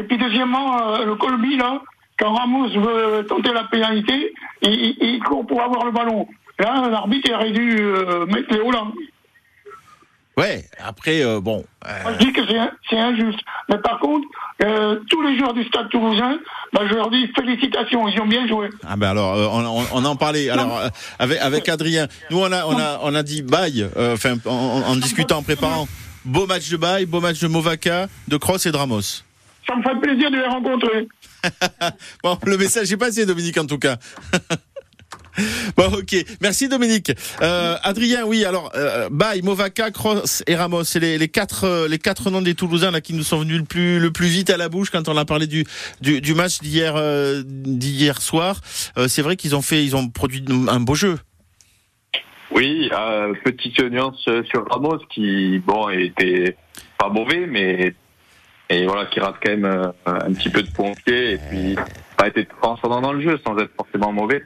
Et 0.00 0.02
puis 0.04 0.16
deuxièmement, 0.16 0.78
euh, 0.94 1.04
le 1.04 1.14
Colby 1.14 1.58
là, 1.58 1.82
quand 2.18 2.32
Ramos 2.32 2.68
veut 2.70 3.26
tenter 3.28 3.52
la 3.52 3.64
pénalité, 3.64 4.32
il, 4.62 5.20
court 5.22 5.46
pour 5.46 5.60
avoir 5.62 5.84
le 5.84 5.92
ballon. 5.92 6.26
Là, 6.58 6.88
l'arbitre 6.90 7.30
aurait 7.34 7.50
dû 7.50 7.76
euh, 7.78 8.24
mettre 8.24 8.50
Léo 8.54 8.70
là. 8.70 8.84
Ouais, 10.38 10.64
après, 10.82 11.22
euh, 11.22 11.38
bon. 11.40 11.64
Moi, 12.02 12.12
je 12.14 12.24
dis 12.24 12.32
que 12.32 12.40
c'est 12.88 12.98
injuste. 12.98 13.40
Mais 13.68 13.76
par 13.76 13.98
contre, 13.98 14.26
tous 15.10 15.22
les 15.22 15.36
joueurs 15.38 15.52
du 15.52 15.64
Stade 15.64 15.90
Toulousain, 15.90 16.38
ben, 16.72 16.88
je 16.88 16.94
leur 16.94 17.10
dis 17.10 17.26
félicitations, 17.36 18.08
ils 18.08 18.18
ont 18.20 18.26
bien 18.26 18.48
joué. 18.48 18.70
Ah 18.86 18.96
ben 18.96 19.10
alors, 19.10 19.54
on, 19.92 20.04
en 20.04 20.16
parlait. 20.16 20.48
Alors 20.48 20.80
avec 21.18 21.38
avec 21.40 21.68
Adrien, 21.68 22.08
nous 22.30 22.38
on 22.38 22.50
a 22.52 22.64
on 22.64 22.78
a 22.78 23.00
on 23.02 23.14
a 23.14 23.22
dit 23.22 23.42
bye. 23.42 23.86
Enfin, 23.96 24.36
en, 24.46 24.82
en- 24.86 24.96
discutant, 24.96 25.38
en 25.38 25.42
préparant. 25.42 25.86
beau 26.24 26.46
match 26.46 26.70
de 26.70 26.78
Baye, 26.78 27.04
beau 27.04 27.20
match 27.20 27.40
de 27.40 27.48
Movaca, 27.48 28.06
de 28.28 28.36
Cross 28.38 28.64
et 28.64 28.72
de 28.72 28.76
Ramos. 28.78 29.24
Ça 29.70 29.76
me 29.76 29.82
ferait 29.82 30.00
plaisir 30.00 30.30
de 30.32 30.36
les 30.36 30.46
rencontrer. 30.46 31.08
bon, 32.24 32.36
le 32.44 32.58
message 32.58 32.92
est 32.92 32.96
passé, 32.96 33.24
Dominique, 33.24 33.56
en 33.58 33.66
tout 33.66 33.78
cas. 33.78 33.96
Bon, 35.76 35.86
ok. 35.86 36.16
Merci 36.42 36.68
Dominique. 36.68 37.12
Euh, 37.40 37.76
Adrien, 37.84 38.24
oui. 38.26 38.44
Alors, 38.44 38.72
euh, 38.74 39.08
Baye, 39.10 39.42
Movaca, 39.42 39.90
Cross 39.90 40.42
et 40.48 40.56
Ramos, 40.56 40.84
c'est 40.84 40.98
les, 40.98 41.18
les, 41.18 41.28
quatre, 41.28 41.64
euh, 41.64 41.88
les 41.88 41.98
quatre 41.98 42.30
noms 42.30 42.42
des 42.42 42.54
Toulousains 42.54 42.90
là 42.90 43.00
qui 43.00 43.14
nous 43.14 43.22
sont 43.22 43.38
venus 43.38 43.58
le 43.58 43.64
plus, 43.64 44.00
le 44.00 44.10
plus 44.10 44.26
vite 44.26 44.50
à 44.50 44.56
la 44.56 44.68
bouche 44.68 44.90
quand 44.90 45.08
on 45.08 45.16
a 45.16 45.24
parlé 45.24 45.46
du, 45.46 45.64
du, 46.00 46.20
du 46.20 46.34
match 46.34 46.58
d'hier, 46.58 46.96
euh, 46.96 47.42
d'hier 47.46 48.20
soir. 48.20 48.60
Euh, 48.98 49.08
c'est 49.08 49.22
vrai 49.22 49.36
qu'ils 49.36 49.54
ont 49.54 49.62
fait, 49.62 49.84
ils 49.84 49.96
ont 49.96 50.08
produit 50.08 50.44
un 50.68 50.80
beau 50.80 50.96
jeu. 50.96 51.18
Oui, 52.50 52.90
euh, 52.92 53.32
petite 53.44 53.78
nuance 53.78 54.28
sur 54.50 54.66
Ramos 54.68 54.98
qui, 55.14 55.60
bon, 55.60 55.88
était 55.90 56.56
pas 56.98 57.08
mauvais, 57.08 57.46
mais 57.46 57.94
et 58.70 58.86
voilà, 58.86 59.06
qui 59.06 59.20
rate 59.20 59.34
quand 59.44 59.50
même 59.50 59.64
euh, 59.66 59.88
un 60.06 60.32
petit 60.32 60.48
peu 60.48 60.62
de 60.62 60.70
pompier 60.70 61.32
et 61.32 61.38
puis 61.38 61.76
pas 62.16 62.28
été 62.28 62.46
transcendant 62.62 63.00
dans 63.02 63.12
le 63.12 63.20
jeu 63.20 63.38
sans 63.46 63.56
être 63.58 63.72
forcément 63.76 64.12
mauvais. 64.12 64.44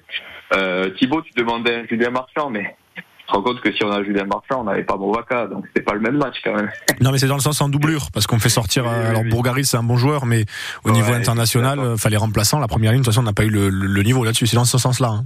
Euh, 0.56 0.90
Thibaut, 0.98 1.22
tu 1.22 1.32
demandais 1.36 1.74
un 1.76 1.86
Julien 1.86 2.10
Marchand, 2.10 2.48
mais 2.50 2.76
tu 2.96 3.26
te 3.26 3.32
rends 3.32 3.42
compte 3.42 3.60
que 3.60 3.72
si 3.72 3.82
on 3.84 3.90
a 3.90 4.02
Julien 4.02 4.24
Marchand, 4.24 4.60
on 4.60 4.64
n'avait 4.64 4.82
pas 4.84 4.96
Movaca, 4.96 5.46
donc 5.46 5.64
c'était 5.68 5.82
pas 5.82 5.94
le 5.94 6.00
même 6.00 6.16
match 6.16 6.36
quand 6.44 6.54
même. 6.54 6.70
Non, 7.00 7.10
mais 7.12 7.18
c'est 7.18 7.26
dans 7.26 7.34
le 7.36 7.40
sens 7.40 7.60
en 7.60 7.68
doublure, 7.68 8.10
parce 8.12 8.26
qu'on 8.26 8.38
fait 8.38 8.48
sortir. 8.48 8.84
Oui, 8.84 8.90
oui, 8.98 9.06
alors 9.06 9.22
oui. 9.22 9.28
Bourgaris, 9.30 9.64
c'est 9.66 9.76
un 9.76 9.82
bon 9.82 9.96
joueur, 9.96 10.26
mais 10.26 10.44
au 10.84 10.88
Ouais, 10.88 10.94
niveau 10.94 11.12
international, 11.12 11.76
d'accord. 11.78 11.92
euh, 11.92 11.96
fallait 11.96 12.16
remplaçant. 12.16 12.60
La 12.60 12.68
première 12.68 12.92
ligne, 12.92 13.00
de 13.00 13.04
toute 13.04 13.12
façon, 13.12 13.22
on 13.22 13.28
n'a 13.28 13.32
pas 13.32 13.44
eu 13.44 13.50
le, 13.50 13.68
le- 13.70 13.86
le 13.86 14.02
niveau 14.02 14.24
là-dessus. 14.24 14.46
C'est 14.46 14.56
dans 14.56 14.64
ce 14.64 14.78
sens-là. 14.78 15.08
hein. 15.08 15.24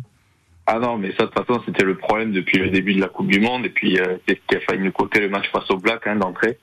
Ah 0.66 0.78
non, 0.78 0.96
mais 0.98 1.08
ça, 1.18 1.24
de 1.24 1.30
toute 1.30 1.46
façon, 1.46 1.62
c'était 1.66 1.84
le 1.84 1.96
problème 1.96 2.30
depuis 2.32 2.58
le 2.58 2.68
début 2.70 2.94
de 2.94 3.00
la 3.00 3.08
Coupe 3.08 3.26
du 3.28 3.40
Monde. 3.40 3.64
Et 3.66 3.70
puis, 3.70 3.98
euh, 3.98 4.16
c'est 4.28 4.34
ce 4.36 4.40
qui 4.48 4.56
a 4.56 4.60
failli 4.60 4.82
nous 4.82 4.92
coter 4.92 5.20
le 5.20 5.28
match 5.30 5.46
face 5.50 5.68
au 5.70 5.78
Black 5.78 6.06
hein, 6.06 6.16
d'entrée. 6.16 6.58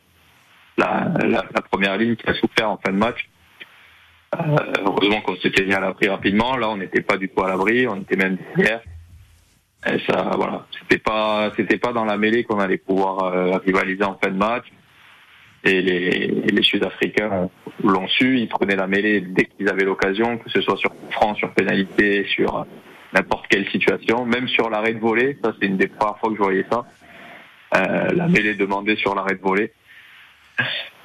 La, 0.78 1.10
la, 1.24 1.44
la 1.54 1.62
première 1.62 1.98
ligne 1.98 2.16
qui 2.16 2.28
a 2.30 2.34
souffert 2.34 2.70
en 2.70 2.78
fin 2.78 2.92
de 2.92 2.98
match. 2.98 3.30
Euh, 4.36 4.40
heureusement 4.86 5.22
qu'on 5.22 5.36
s'était 5.38 5.64
mis 5.64 5.74
à 5.74 5.80
l'abri 5.80 6.10
rapidement. 6.10 6.58
Là, 6.58 6.70
on 6.70 6.78
n'était 6.78 7.02
pas 7.02 7.18
du 7.18 7.30
tout 7.30 7.42
à 7.44 7.48
l'abri. 7.48 7.88
On 7.88 7.96
était 8.02 8.18
même 8.18 8.38
derrière. 8.58 8.82
Et 9.88 10.00
ça, 10.10 10.32
voilà. 10.36 10.66
C'était 10.82 10.98
pas, 10.98 11.52
c'était 11.56 11.78
pas 11.78 11.94
dans 11.94 12.06
la 12.06 12.18
mêlée 12.18 12.44
qu'on 12.44 12.60
allait 12.60 12.78
pouvoir 12.78 13.24
euh, 13.24 13.58
rivaliser 13.66 14.04
en 14.04 14.16
fin 14.22 14.30
de 14.32 14.38
match. 14.38 14.66
Et 15.64 15.82
les, 15.82 16.28
les 16.28 16.64
Sud-Africains 16.64 17.32
ont- 17.32 17.52
l'ont 17.84 18.08
su. 18.08 18.38
Ils 18.40 18.50
prenaient 18.50 18.76
la 18.76 18.88
mêlée 18.88 19.22
dès 19.22 19.46
qu'ils 19.46 19.70
avaient 19.70 19.86
l'occasion, 19.86 20.38
que 20.38 20.50
ce 20.50 20.60
soit 20.62 20.78
sur 20.78 20.92
franc, 21.12 21.36
sur 21.36 21.52
pénalité, 21.54 22.26
sur 22.26 22.66
n'importe 23.14 23.48
quelle 23.48 23.68
situation, 23.70 24.26
même 24.26 24.48
sur 24.50 24.70
l'arrêt 24.70 24.94
de 24.94 25.00
volée. 25.00 25.38
Ça, 25.44 25.54
c'est 25.60 25.68
une 25.68 25.78
des 25.78 25.88
premières 25.88 26.18
fois 26.18 26.30
que 26.30 26.36
je 26.36 26.42
voyais 26.42 26.66
ça. 26.70 26.84
Euh, 27.78 28.12
la 28.14 28.28
mêlée 28.28 28.56
demandée 28.56 28.96
sur 28.98 29.16
l'arrêt 29.16 29.36
de 29.36 29.42
volée. 29.42 29.72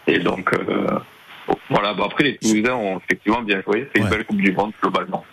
Et 0.07 0.19
donc, 0.19 0.53
euh, 0.55 0.99
voilà. 1.69 1.95
Bon, 1.95 2.05
après, 2.05 2.25
les 2.25 2.39
Toulousains 2.39 2.75
ont 2.75 2.99
effectivement 2.99 3.43
bien 3.43 3.61
joué. 3.63 3.89
C'est 3.93 3.99
une 4.01 4.05
Ouais. 4.07 4.11
belle 4.11 4.25
Coupe 4.25 4.41
du 4.41 4.53
Monde, 4.53 4.73
globalement. 4.81 5.25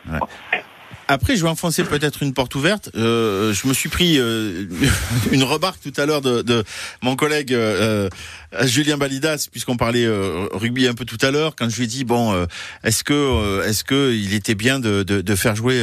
Après, 1.09 1.37
je 1.37 1.43
vais 1.43 1.49
enfoncer 1.49 1.83
peut-être 1.83 2.21
une 2.21 2.33
porte 2.33 2.53
ouverte. 2.55 2.89
Euh, 2.95 3.53
je 3.53 3.67
me 3.67 3.73
suis 3.73 3.87
pris 3.87 4.19
euh, 4.19 4.65
une 5.31 5.43
remarque 5.43 5.79
tout 5.81 5.93
à 5.95 6.05
l'heure 6.05 6.21
de, 6.21 6.41
de 6.41 6.63
mon 7.01 7.15
collègue 7.15 7.53
euh, 7.53 8.09
euh, 8.53 8.67
Julien 8.67 8.97
Balidas, 8.97 9.47
puisqu'on 9.49 9.77
parlait 9.77 10.05
euh, 10.05 10.47
rugby 10.51 10.87
un 10.87 10.93
peu 10.93 11.05
tout 11.05 11.17
à 11.21 11.31
l'heure, 11.31 11.55
quand 11.55 11.69
je 11.69 11.77
lui 11.77 11.85
ai 11.85 11.87
dit 11.87 12.03
bon, 12.03 12.33
euh, 12.33 12.45
est-ce 12.83 13.03
que 13.03 13.63
est-ce 13.65 13.83
que 13.83 14.13
il 14.13 14.33
était 14.33 14.55
bien 14.55 14.79
de, 14.79 15.03
de, 15.03 15.21
de 15.21 15.35
faire 15.35 15.55
jouer 15.55 15.81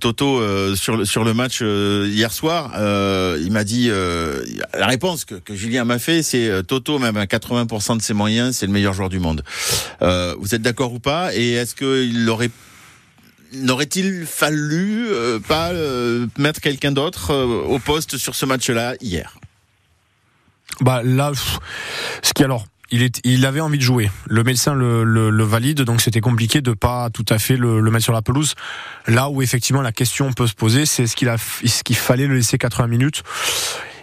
Toto 0.00 0.40
sur 0.74 0.96
le 0.96 1.04
sur 1.04 1.24
le 1.24 1.34
match 1.34 1.60
hier 1.60 2.32
soir 2.32 2.72
Il 3.38 3.52
m'a 3.52 3.64
dit 3.64 3.88
la 3.88 4.86
réponse 4.86 5.24
que, 5.24 5.34
que 5.34 5.54
Julien 5.54 5.84
m'a 5.84 5.98
fait, 5.98 6.22
c'est 6.22 6.62
Toto 6.64 6.98
même 6.98 7.16
à 7.16 7.24
80% 7.24 7.98
de 7.98 8.02
ses 8.02 8.14
moyens, 8.14 8.56
c'est 8.56 8.66
le 8.66 8.72
meilleur 8.72 8.94
joueur 8.94 9.08
du 9.08 9.18
monde. 9.18 9.42
Vous 10.00 10.54
êtes 10.54 10.62
d'accord 10.62 10.92
ou 10.92 10.98
pas? 10.98 11.34
Et 11.34 11.52
est-ce 11.52 11.74
qu'il 11.74 12.28
aurait 12.28 12.50
N'aurait-il 13.62 14.26
fallu 14.26 15.06
euh, 15.08 15.38
pas 15.38 15.70
euh, 15.70 16.26
mettre 16.38 16.60
quelqu'un 16.60 16.92
d'autre 16.92 17.32
euh, 17.32 17.64
au 17.64 17.78
poste 17.78 18.16
sur 18.16 18.34
ce 18.34 18.46
match-là 18.46 18.94
hier? 19.00 19.38
Bah 20.80 21.02
là, 21.02 21.32
ce. 22.22 22.32
Il, 22.92 23.46
avait 23.46 23.60
envie 23.60 23.78
de 23.78 23.82
jouer. 23.82 24.10
Le 24.26 24.44
médecin 24.44 24.72
le, 24.72 25.42
valide, 25.42 25.82
donc 25.82 26.00
c'était 26.00 26.20
compliqué 26.20 26.60
de 26.60 26.72
pas 26.72 27.10
tout 27.10 27.24
à 27.28 27.38
fait 27.38 27.56
le, 27.56 27.82
mettre 27.90 28.04
sur 28.04 28.12
la 28.12 28.22
pelouse. 28.22 28.54
Là 29.08 29.28
où 29.28 29.42
effectivement 29.42 29.82
la 29.82 29.90
question 29.90 30.32
peut 30.32 30.46
se 30.46 30.54
poser, 30.54 30.86
c'est 30.86 31.06
ce 31.06 31.16
qu'il 31.16 31.28
a, 31.28 31.34
est-ce 31.34 31.82
qu'il 31.82 31.96
fallait 31.96 32.26
le 32.26 32.36
laisser 32.36 32.58
80 32.58 32.86
minutes. 32.86 33.24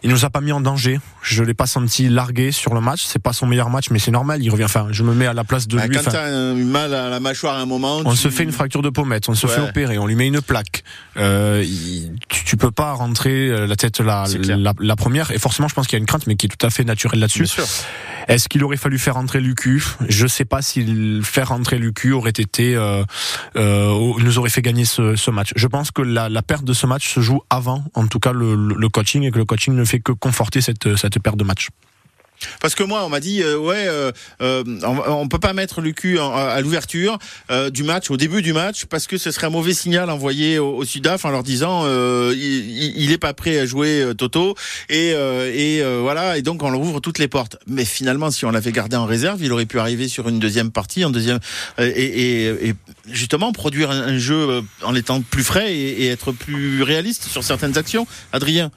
Il 0.04 0.10
nous 0.10 0.26
a 0.26 0.30
pas 0.30 0.42
mis 0.42 0.52
en 0.52 0.60
danger. 0.60 1.00
Je 1.22 1.44
l'ai 1.44 1.54
pas 1.54 1.66
senti 1.66 2.10
largué 2.10 2.52
sur 2.52 2.74
le 2.74 2.82
match. 2.82 3.04
C'est 3.06 3.22
pas 3.22 3.32
son 3.32 3.46
meilleur 3.48 3.70
match, 3.70 3.89
mais 3.89 4.00
c'est 4.00 4.12
normal. 4.12 4.44
Il 4.44 4.50
revient. 4.50 4.66
Enfin, 4.66 4.88
je 4.92 5.02
me 5.04 5.13
mets 5.13 5.28
à 5.28 5.34
la 5.34 5.44
place 5.46 5.68
de 5.68 5.78
Bah, 5.78 5.88
lui. 5.88 5.96
Quand 5.96 6.12
t'as 6.12 6.26
un 6.28 6.54
mal 6.56 6.94
à 6.94 7.10
la 7.10 7.20
mâchoire 7.22 7.56
à 7.58 7.62
un 7.62 7.66
moment, 7.66 8.02
on 8.04 8.12
tu- 8.12 8.18
se 8.18 8.30
fait 8.30 8.44
une 8.44 8.52
fracture 8.52 8.82
de 8.82 8.89
pommette, 8.89 9.30
on 9.30 9.34
se 9.34 9.48
Ouais. 9.48 9.54
fait 9.54 9.62
opérer, 9.62 9.98
on 9.98 10.06
lui 10.06 10.16
met 10.16 10.28
une 10.28 10.42
plaque. 10.42 10.84
Euh, 11.18 11.63
il- 11.66 12.12
tu, 12.28 12.44
tu 12.44 12.58
peux 12.58 12.72
pas 12.72 12.92
rentrer 12.94 13.48
euh, 13.50 13.66
la 13.66 13.76
tête 13.78 14.00
la, 14.02 14.26
la 14.80 14.96
première. 14.98 15.32
Et 15.32 15.39
forcément, 15.39 15.68
je 15.70 15.74
pense 15.74 15.88
qu'il 15.88 15.94
y 15.98 16.00
a 16.00 16.02
une 16.02 16.06
crainte, 16.06 16.28
mais 16.28 16.36
qui 16.36 16.48
est 16.48 16.50
tout 16.50 16.66
à 16.66 16.70
fait 16.70 16.84
naturelle 16.84 17.20
là-dessus. 17.22 17.48
Est-ce 18.28 18.50
qu'il 18.50 18.64
aurait 18.64 18.78
fallu 18.78 19.00
faire 19.00 19.16
rentrer 19.16 19.40
Lucu? 19.40 19.84
Je 20.08 20.28
sais 20.28 20.46
pas 20.46 20.62
si 20.62 21.22
faire 21.24 21.50
rentrer 21.50 21.78
Lucu 21.78 22.14
aurait 22.14 22.30
été 22.30 22.76
euh, 22.76 23.04
euh, 23.56 24.14
nous 24.20 24.38
aurait 24.40 24.50
fait 24.50 24.62
gagner 24.62 24.86
ce, 24.86 25.30
match. 25.32 25.52
Je 25.56 25.68
pense 25.68 25.92
que 25.92 26.02
la, 26.02 26.42
perte 26.42 26.64
de 26.64 26.74
ce 26.74 26.86
match 26.86 27.14
se 27.14 27.22
joue 27.22 27.42
avant, 27.50 27.84
en 27.94 28.08
tout 28.08 28.20
cas 28.20 28.32
le, 28.34 28.56
le 28.56 28.90
coaching, 28.90 29.24
et 29.24 29.32
que 29.32 29.38
le 29.38 29.46
coaching 29.46 29.74
ne 29.74 29.86
fait 29.86 30.00
que 30.00 30.12
conforter 30.12 30.62
cette, 30.62 30.96
cette 30.96 31.20
perte 31.20 31.38
de 31.38 31.44
match. 31.44 31.70
Parce 32.62 32.76
que 32.76 32.84
moi, 32.84 33.04
on 33.06 33.10
m'a 33.10 33.20
dit, 33.20 33.42
euh, 33.42 33.58
ouais, 33.58 33.86
euh, 33.88 34.12
euh, 34.42 34.64
on, 35.08 35.28
peut 35.28 35.40
pas 35.40 35.54
mettre 35.54 35.82
le 35.82 35.92
cul 35.92 36.20
en- 36.20 36.34
à 36.34 36.60
l'ouverture 36.62 37.18
euh, 37.52 37.70
du 37.70 37.84
match, 37.84 38.10
au 38.12 38.18
début 38.18 38.42
du 38.42 38.54
match, 38.54 38.86
parce 38.86 39.08
que 39.08 39.18
ce 39.18 39.32
serait 39.32 39.48
un 39.48 39.52
mauvais 39.52 39.74
signal 39.74 40.10
envoyé 40.10 40.60
au, 40.60 40.84
Sudaf 40.86 41.26
en 41.26 41.30
leur 41.32 41.44
disant, 41.44 41.84
euh, 41.86 42.34
il, 42.36 42.42
il- 42.44 43.04
il 43.04 43.12
est 43.12 43.18
pas 43.18 43.34
prêt 43.34 43.58
à 43.60 43.66
jouer 43.66 44.06
Toto, 44.18 44.56
et, 44.90 45.10
et 45.10 45.84
voilà, 46.02 46.38
et 46.38 46.42
donc 46.42 46.64
on 46.64 46.70
leur 46.70 46.82
ouvre 46.82 47.00
toutes 47.00 47.20
les 47.20 47.28
portes. 47.28 47.58
Mais 47.68 47.86
finalement, 47.86 48.32
si 48.32 48.46
on 48.46 48.52
l'avait 48.52 48.72
gardé 48.72 48.96
en 48.96 49.06
réserve, 49.06 49.44
il 49.44 49.52
aurait 49.52 49.66
pu 49.66 49.80
arriver 49.80 50.08
sur 50.08 50.28
une 50.30 50.40
deuxième 50.40 50.72
partie, 50.72 51.04
en 51.06 51.10
deuxième, 51.10 51.40
et, 51.80 51.86
et, 51.88 52.70
et 52.70 52.74
justement 53.12 53.52
produire 53.52 53.92
un, 53.92 54.18
jeu 54.18 54.62
en 54.84 54.96
étant 54.96 55.22
plus 55.22 55.44
frais 55.44 55.74
et 55.74 56.08
être 56.08 56.32
plus 56.32 56.84
réaliste 56.84 57.24
sur 57.28 57.44
certaines 57.44 57.78
actions. 57.78 58.08
Adrien. 58.32 58.72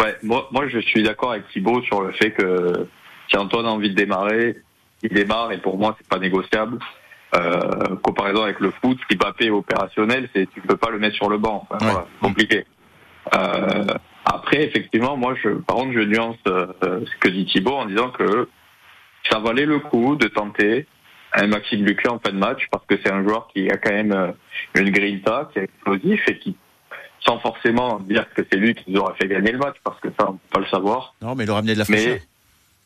Ouais, 0.00 0.14
moi, 0.22 0.48
moi 0.52 0.68
je 0.68 0.78
suis 0.78 1.02
d'accord 1.02 1.32
avec 1.32 1.48
Thibaut 1.48 1.82
sur 1.82 2.02
le 2.02 2.12
fait 2.12 2.30
que 2.32 2.86
si 3.28 3.36
Antoine 3.36 3.66
a 3.66 3.70
envie 3.70 3.90
de 3.90 3.94
démarrer, 3.94 4.56
il 5.02 5.10
démarre 5.10 5.52
et 5.52 5.58
pour 5.58 5.78
moi 5.78 5.94
c'est 5.98 6.08
pas 6.08 6.18
négociable. 6.18 6.78
Euh, 7.34 7.96
comparaison 8.02 8.42
avec 8.44 8.60
le 8.60 8.70
foot, 8.82 8.98
Mbappé 9.14 9.46
est 9.46 9.50
opérationnel, 9.50 10.28
c'est 10.34 10.48
tu 10.52 10.60
peux 10.60 10.76
pas 10.76 10.90
le 10.90 10.98
mettre 10.98 11.16
sur 11.16 11.28
le 11.28 11.38
banc. 11.38 11.66
Enfin, 11.68 11.84
Ouais. 11.84 11.92
voilà, 11.92 12.06
c'est 12.12 12.26
compliqué. 12.26 12.64
Euh, 13.34 13.84
après, 14.24 14.62
effectivement, 14.64 15.16
moi, 15.16 15.34
je, 15.42 15.48
par 15.50 15.76
contre, 15.76 15.92
je 15.92 16.00
nuance 16.00 16.36
euh, 16.46 16.66
ce 16.82 17.16
que 17.20 17.28
dit 17.28 17.44
Thibaut 17.46 17.74
en 17.74 17.86
disant 17.86 18.10
que 18.10 18.48
ça 19.30 19.40
valait 19.40 19.66
le 19.66 19.80
coup 19.80 20.14
de 20.16 20.28
tenter 20.28 20.86
un 21.34 21.48
Maxime 21.48 21.84
Lucu 21.84 22.08
en 22.08 22.18
fin 22.20 22.30
de 22.32 22.38
match 22.38 22.66
parce 22.70 22.84
que 22.86 22.94
c'est 23.04 23.10
un 23.12 23.22
joueur 23.26 23.48
qui 23.52 23.68
a 23.70 23.76
quand 23.76 23.92
même 23.92 24.12
euh, 24.12 24.32
une 24.74 24.90
grinta, 24.90 25.48
qui 25.52 25.58
est 25.58 25.64
explosif 25.64 26.22
et 26.28 26.38
qui, 26.38 26.56
sans 27.26 27.38
forcément 27.40 27.98
dire 28.00 28.24
que 28.34 28.42
c'est 28.50 28.58
lui 28.58 28.74
qui 28.74 28.84
nous 28.90 29.00
aura 29.00 29.14
fait 29.14 29.26
gagner 29.28 29.52
le 29.52 29.58
match, 29.58 29.76
parce 29.84 29.98
que 30.00 30.08
ça, 30.18 30.28
on 30.30 30.32
peut 30.34 30.38
pas 30.52 30.60
le 30.60 30.66
savoir. 30.66 31.14
Non, 31.22 31.34
mais 31.34 31.44
il 31.44 31.50
aura 31.50 31.58
amené 31.60 31.74
de 31.74 31.78
la 31.80 31.84
fraîcheur. 31.84 32.18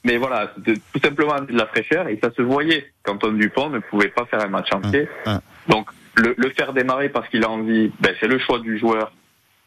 Mais, 0.04 0.12
mais 0.12 0.16
voilà, 0.16 0.52
tout 0.64 1.00
simplement 1.02 1.40
de 1.40 1.52
la 1.52 1.66
fraîcheur 1.66 2.08
et 2.08 2.18
ça 2.22 2.30
se 2.32 2.40
voyait 2.42 2.90
qu'Antoine 3.04 3.36
Dupont 3.38 3.68
ne 3.68 3.80
pouvait 3.80 4.08
pas 4.08 4.24
faire 4.26 4.40
un 4.40 4.48
match 4.48 4.72
entier. 4.72 5.08
Hum, 5.26 5.34
hum. 5.34 5.40
Donc, 5.68 5.90
le, 6.16 6.34
le 6.36 6.50
faire 6.50 6.72
démarrer 6.72 7.08
parce 7.10 7.28
qu'il 7.28 7.44
a 7.44 7.50
envie, 7.50 7.92
ben, 8.00 8.14
c'est 8.18 8.26
le 8.28 8.38
choix 8.38 8.58
du 8.60 8.78
joueur 8.78 9.12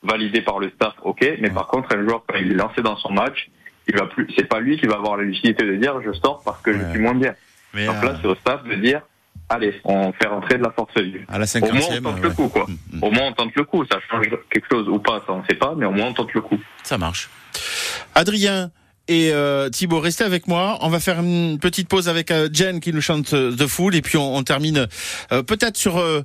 validé 0.02 0.42
par 0.42 0.60
le 0.60 0.70
staff, 0.72 0.94
ok. 1.04 1.24
Mais 1.40 1.50
par 1.50 1.68
contre, 1.68 1.96
un 1.96 2.04
joueur, 2.04 2.24
quand 2.28 2.38
il 2.38 2.52
est 2.52 2.56
lancé 2.56 2.82
dans 2.82 2.98
son 2.98 3.12
match, 3.14 3.50
il 3.88 3.96
va 3.96 4.06
plus, 4.08 4.28
c'est 4.38 4.46
pas 4.48 4.60
lui 4.60 4.78
qui 4.78 4.86
va 4.88 4.96
avoir 4.96 5.18
la 5.18 5.24
lucidité 5.24 5.66
de 5.66 5.76
dire 5.76 6.02
je 6.02 6.12
sors 6.14 6.42
parce 6.44 6.62
que 6.62 6.72
Ouais. 6.72 6.80
je 6.86 6.90
suis 6.92 7.00
moins 7.00 7.14
bien. 7.16 7.36
Mais 7.74 7.86
Donc 7.86 7.96
euh, 8.04 8.08
là, 8.08 8.16
c'est 8.22 8.28
au 8.28 8.36
staff 8.36 8.64
de 8.64 8.76
dire 8.76 9.02
allez, 9.54 9.82
on 9.86 10.12
fait 10.14 10.28
rentrer 10.28 10.58
de 10.58 10.64
la 10.64 10.72
force 10.72 10.94
vive. 10.96 11.26
à 11.28 11.38
la 11.38 11.46
Au 11.46 11.60
moins, 11.60 11.70
on 11.72 11.92
50e, 11.92 12.02
tente 12.02 12.16
ouais. 12.16 12.22
le 12.22 12.30
coup, 12.32 12.48
quoi. 12.50 12.66
Mm, 12.68 12.98
mm. 12.98 13.04
Au 13.04 13.12
moins, 13.12 13.28
on 13.28 13.32
tente 13.34 13.56
le 13.56 13.64
coup. 13.64 13.86
Ça 13.92 14.00
change 14.10 14.28
quelque 14.52 14.68
chose 14.72 14.88
ou 14.88 15.00
pas, 15.00 15.24
ça, 15.26 15.34
on 15.34 15.44
sait 15.46 15.56
pas, 15.56 15.74
mais 15.76 15.86
au 15.86 15.92
moins, 15.92 16.08
on 16.08 16.14
tente 16.14 16.34
le 16.34 16.42
coup. 16.42 16.60
Ça 16.84 16.98
marche. 16.98 17.30
Adrien 18.16 18.72
et 19.08 19.32
euh, 19.34 19.70
Thibaut, 19.70 20.00
restez 20.00 20.24
avec 20.24 20.48
moi. 20.48 20.78
On 20.82 20.90
va 20.90 21.00
faire 21.00 21.20
une 21.20 21.60
petite 21.60 21.90
pause 21.90 22.08
avec 22.08 22.32
euh, 22.32 22.48
Jen 22.52 22.80
qui 22.80 22.94
nous 22.94 23.02
chante 23.02 23.34
euh, 23.34 23.56
The 23.56 23.68
Fool 23.68 23.96
et 23.96 24.02
puis 24.02 24.18
on, 24.18 24.36
on 24.36 24.44
termine 24.44 24.88
euh, 25.32 25.44
peut-être 25.44 25.76
sur 25.76 25.98
euh, 25.98 26.22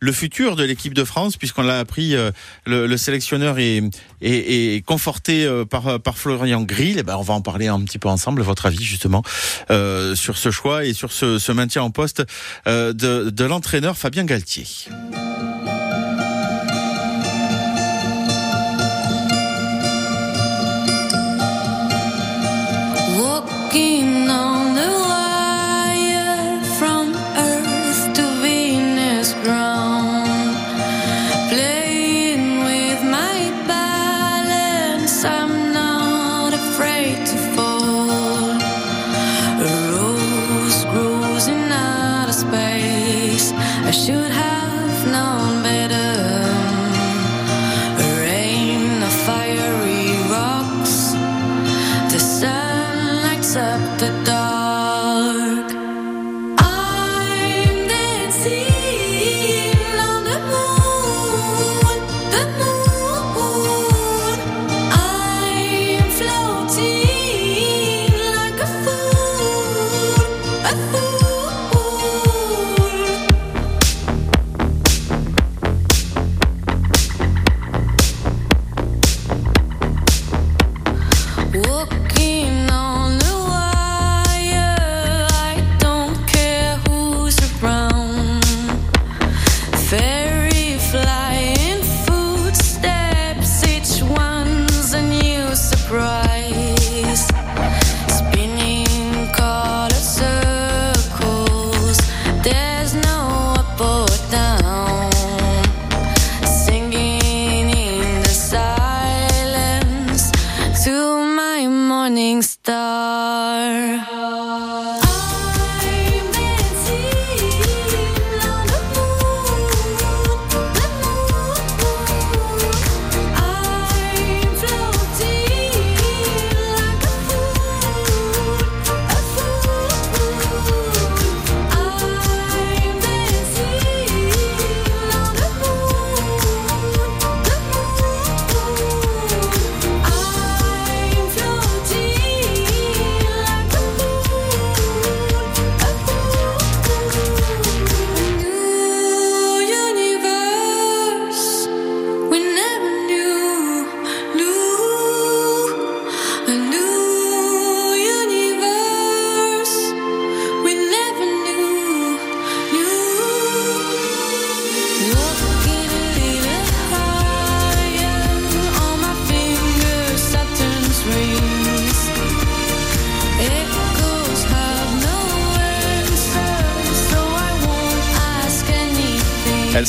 le 0.00 0.12
futur 0.12 0.56
de 0.56 0.64
l'équipe 0.64 0.94
de 0.94 1.04
France 1.04 1.36
puisqu'on 1.36 1.62
l'a 1.62 1.78
appris. 1.78 2.14
euh, 2.14 2.30
le, 2.66 2.86
le 2.86 2.96
sélectionneur 2.96 3.58
est, 3.58 3.82
est, 4.20 4.84
conforté 4.84 5.44
euh, 5.44 5.64
par, 5.64 6.00
par 6.00 6.18
Florian 6.18 6.62
Grill. 6.62 6.98
Et 6.98 7.02
ben, 7.02 7.16
on 7.16 7.22
va 7.22 7.34
en 7.34 7.40
parler 7.40 7.68
un 7.68 7.80
petit 7.80 7.98
peu 7.98 8.08
ensemble. 8.08 8.42
Votre 8.42 8.66
avis 8.66 8.84
justement 8.84 9.22
euh, 9.70 10.14
sur 10.14 10.38
ce 10.38 10.50
choix 10.50 10.84
et 10.84 10.92
sur 10.92 11.12
ce, 11.12 11.52
maintien 11.52 11.82
en 11.82 11.90
poste 11.90 12.22
de, 12.66 12.92
de 12.92 13.44
l'entraîneur 13.44 13.96
Fabien 13.96 14.24
Galtier. 14.24 14.66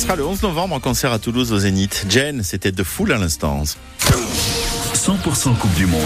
Sera 0.10 0.18
le 0.18 0.26
11 0.26 0.42
novembre 0.42 0.74
en 0.74 0.80
concert 0.80 1.12
à 1.12 1.20
Toulouse 1.20 1.54
au 1.54 1.60
Zénith. 1.60 2.08
Jen, 2.10 2.42
c'était 2.42 2.72
de 2.72 2.82
foule 2.82 3.12
à 3.12 3.20
l'instant. 3.20 3.62
100% 3.62 5.56
Coupe 5.56 5.74
du 5.76 5.86
Monde. 5.86 6.02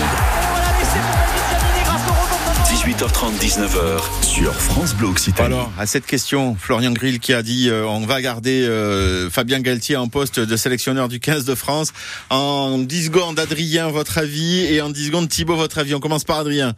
18h30, 2.66 3.40
19h 3.40 4.26
sur 4.26 4.54
France 4.54 4.94
Bleu 4.94 5.08
Occitanie. 5.08 5.54
Alors, 5.54 5.72
à 5.80 5.86
cette 5.86 6.06
question, 6.06 6.54
Florian 6.56 6.92
Grill 6.92 7.22
qui 7.22 7.34
a 7.34 7.42
dit 7.44 7.70
euh, 7.70 7.86
on 7.86 8.02
va 8.02 8.22
garder 8.22 8.66
euh, 8.68 9.30
Fabien 9.30 9.62
Galtier 9.62 9.96
en 9.96 10.10
poste 10.10 10.42
de 10.42 10.56
sélectionneur 10.58 11.08
du 11.08 11.22
15 11.22 11.46
de 11.46 11.56
France. 11.56 11.94
En 12.30 12.80
10 12.80 13.06
secondes, 13.06 13.40
Adrien, 13.40 13.88
votre 13.88 14.18
avis, 14.18 14.66
et 14.66 14.82
en 14.82 14.90
10 14.90 15.08
secondes, 15.08 15.30
Thibaut, 15.30 15.56
votre 15.56 15.78
avis. 15.78 15.96
On 15.96 16.02
commence 16.02 16.26
par 16.26 16.40
Adrien. 16.40 16.74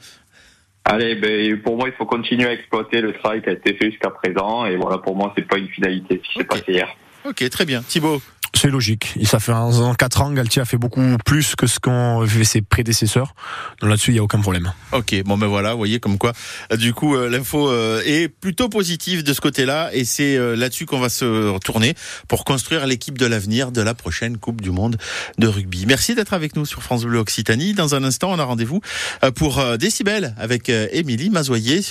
Allez, 0.83 1.15
ben, 1.15 1.59
pour 1.63 1.75
moi, 1.75 1.87
il 1.87 1.95
faut 1.95 2.05
continuer 2.05 2.45
à 2.45 2.53
exploiter 2.53 3.01
le 3.01 3.13
travail 3.13 3.41
qui 3.41 3.49
a 3.49 3.53
été 3.53 3.73
fait 3.73 3.89
jusqu'à 3.89 4.11
présent. 4.11 4.67
Et 4.67 4.75
voilà, 4.75 4.99
pour 4.99 5.15
moi, 5.15 5.33
c'est 5.35 5.47
pas 5.47 5.57
une 5.57 5.69
finalité, 5.69 6.21
ce 6.23 6.31
qui 6.31 6.37
s'est 6.37 6.45
passé 6.45 6.65
hier. 6.67 6.95
Ok, 7.25 7.49
très 7.49 7.65
bien. 7.65 7.81
Thibaut. 7.81 8.21
C'est 8.55 8.69
logique. 8.69 9.13
Et 9.19 9.25
ça 9.25 9.39
fait 9.39 9.51
en 9.51 9.93
4 9.93 10.21
ans, 10.21 10.31
Galtier 10.31 10.61
a 10.61 10.65
fait 10.65 10.77
beaucoup 10.77 11.01
plus 11.25 11.55
que 11.55 11.67
ce 11.67 11.79
qu'ont 11.79 12.25
fait 12.25 12.45
ses 12.45 12.61
prédécesseurs. 12.61 13.35
Donc 13.81 13.89
là-dessus, 13.89 14.11
il 14.11 14.13
n'y 14.13 14.19
a 14.19 14.23
aucun 14.23 14.39
problème. 14.39 14.71
Ok, 14.93 15.13
bon 15.25 15.37
ben 15.37 15.47
voilà, 15.47 15.71
vous 15.71 15.77
voyez 15.77 15.99
comme 15.99 16.17
quoi, 16.17 16.31
euh, 16.71 16.77
du 16.77 16.93
coup, 16.93 17.15
euh, 17.15 17.29
l'info 17.29 17.69
euh, 17.69 18.01
est 18.05 18.29
plutôt 18.29 18.69
positive 18.69 19.23
de 19.23 19.33
ce 19.33 19.41
côté-là, 19.41 19.89
et 19.91 20.05
c'est 20.05 20.37
là-dessus 20.55 20.85
qu'on 20.85 20.99
va 20.99 21.09
se 21.09 21.49
retourner 21.49 21.95
pour 22.29 22.45
construire 22.45 22.85
l'équipe 22.85 23.17
de 23.17 23.25
l'avenir 23.25 23.71
de 23.71 23.81
la 23.81 23.93
prochaine 23.93 24.37
Coupe 24.37 24.61
du 24.61 24.71
Monde 24.71 24.97
de 25.37 25.47
rugby. 25.47 25.85
Merci 25.85 26.15
d'être 26.15 26.33
avec 26.33 26.55
nous 26.55 26.65
sur 26.65 26.81
France 26.81 27.03
Bleu 27.03 27.19
Occitanie. 27.19 27.73
Dans 27.73 27.93
un 27.93 28.03
instant, 28.03 28.31
on 28.31 28.39
a 28.39 28.43
rendez-vous 28.43 28.79
pour 29.35 29.63
Décibel 29.77 30.33
avec 30.37 30.69
Émilie 30.69 31.29
Mazoyer. 31.29 31.81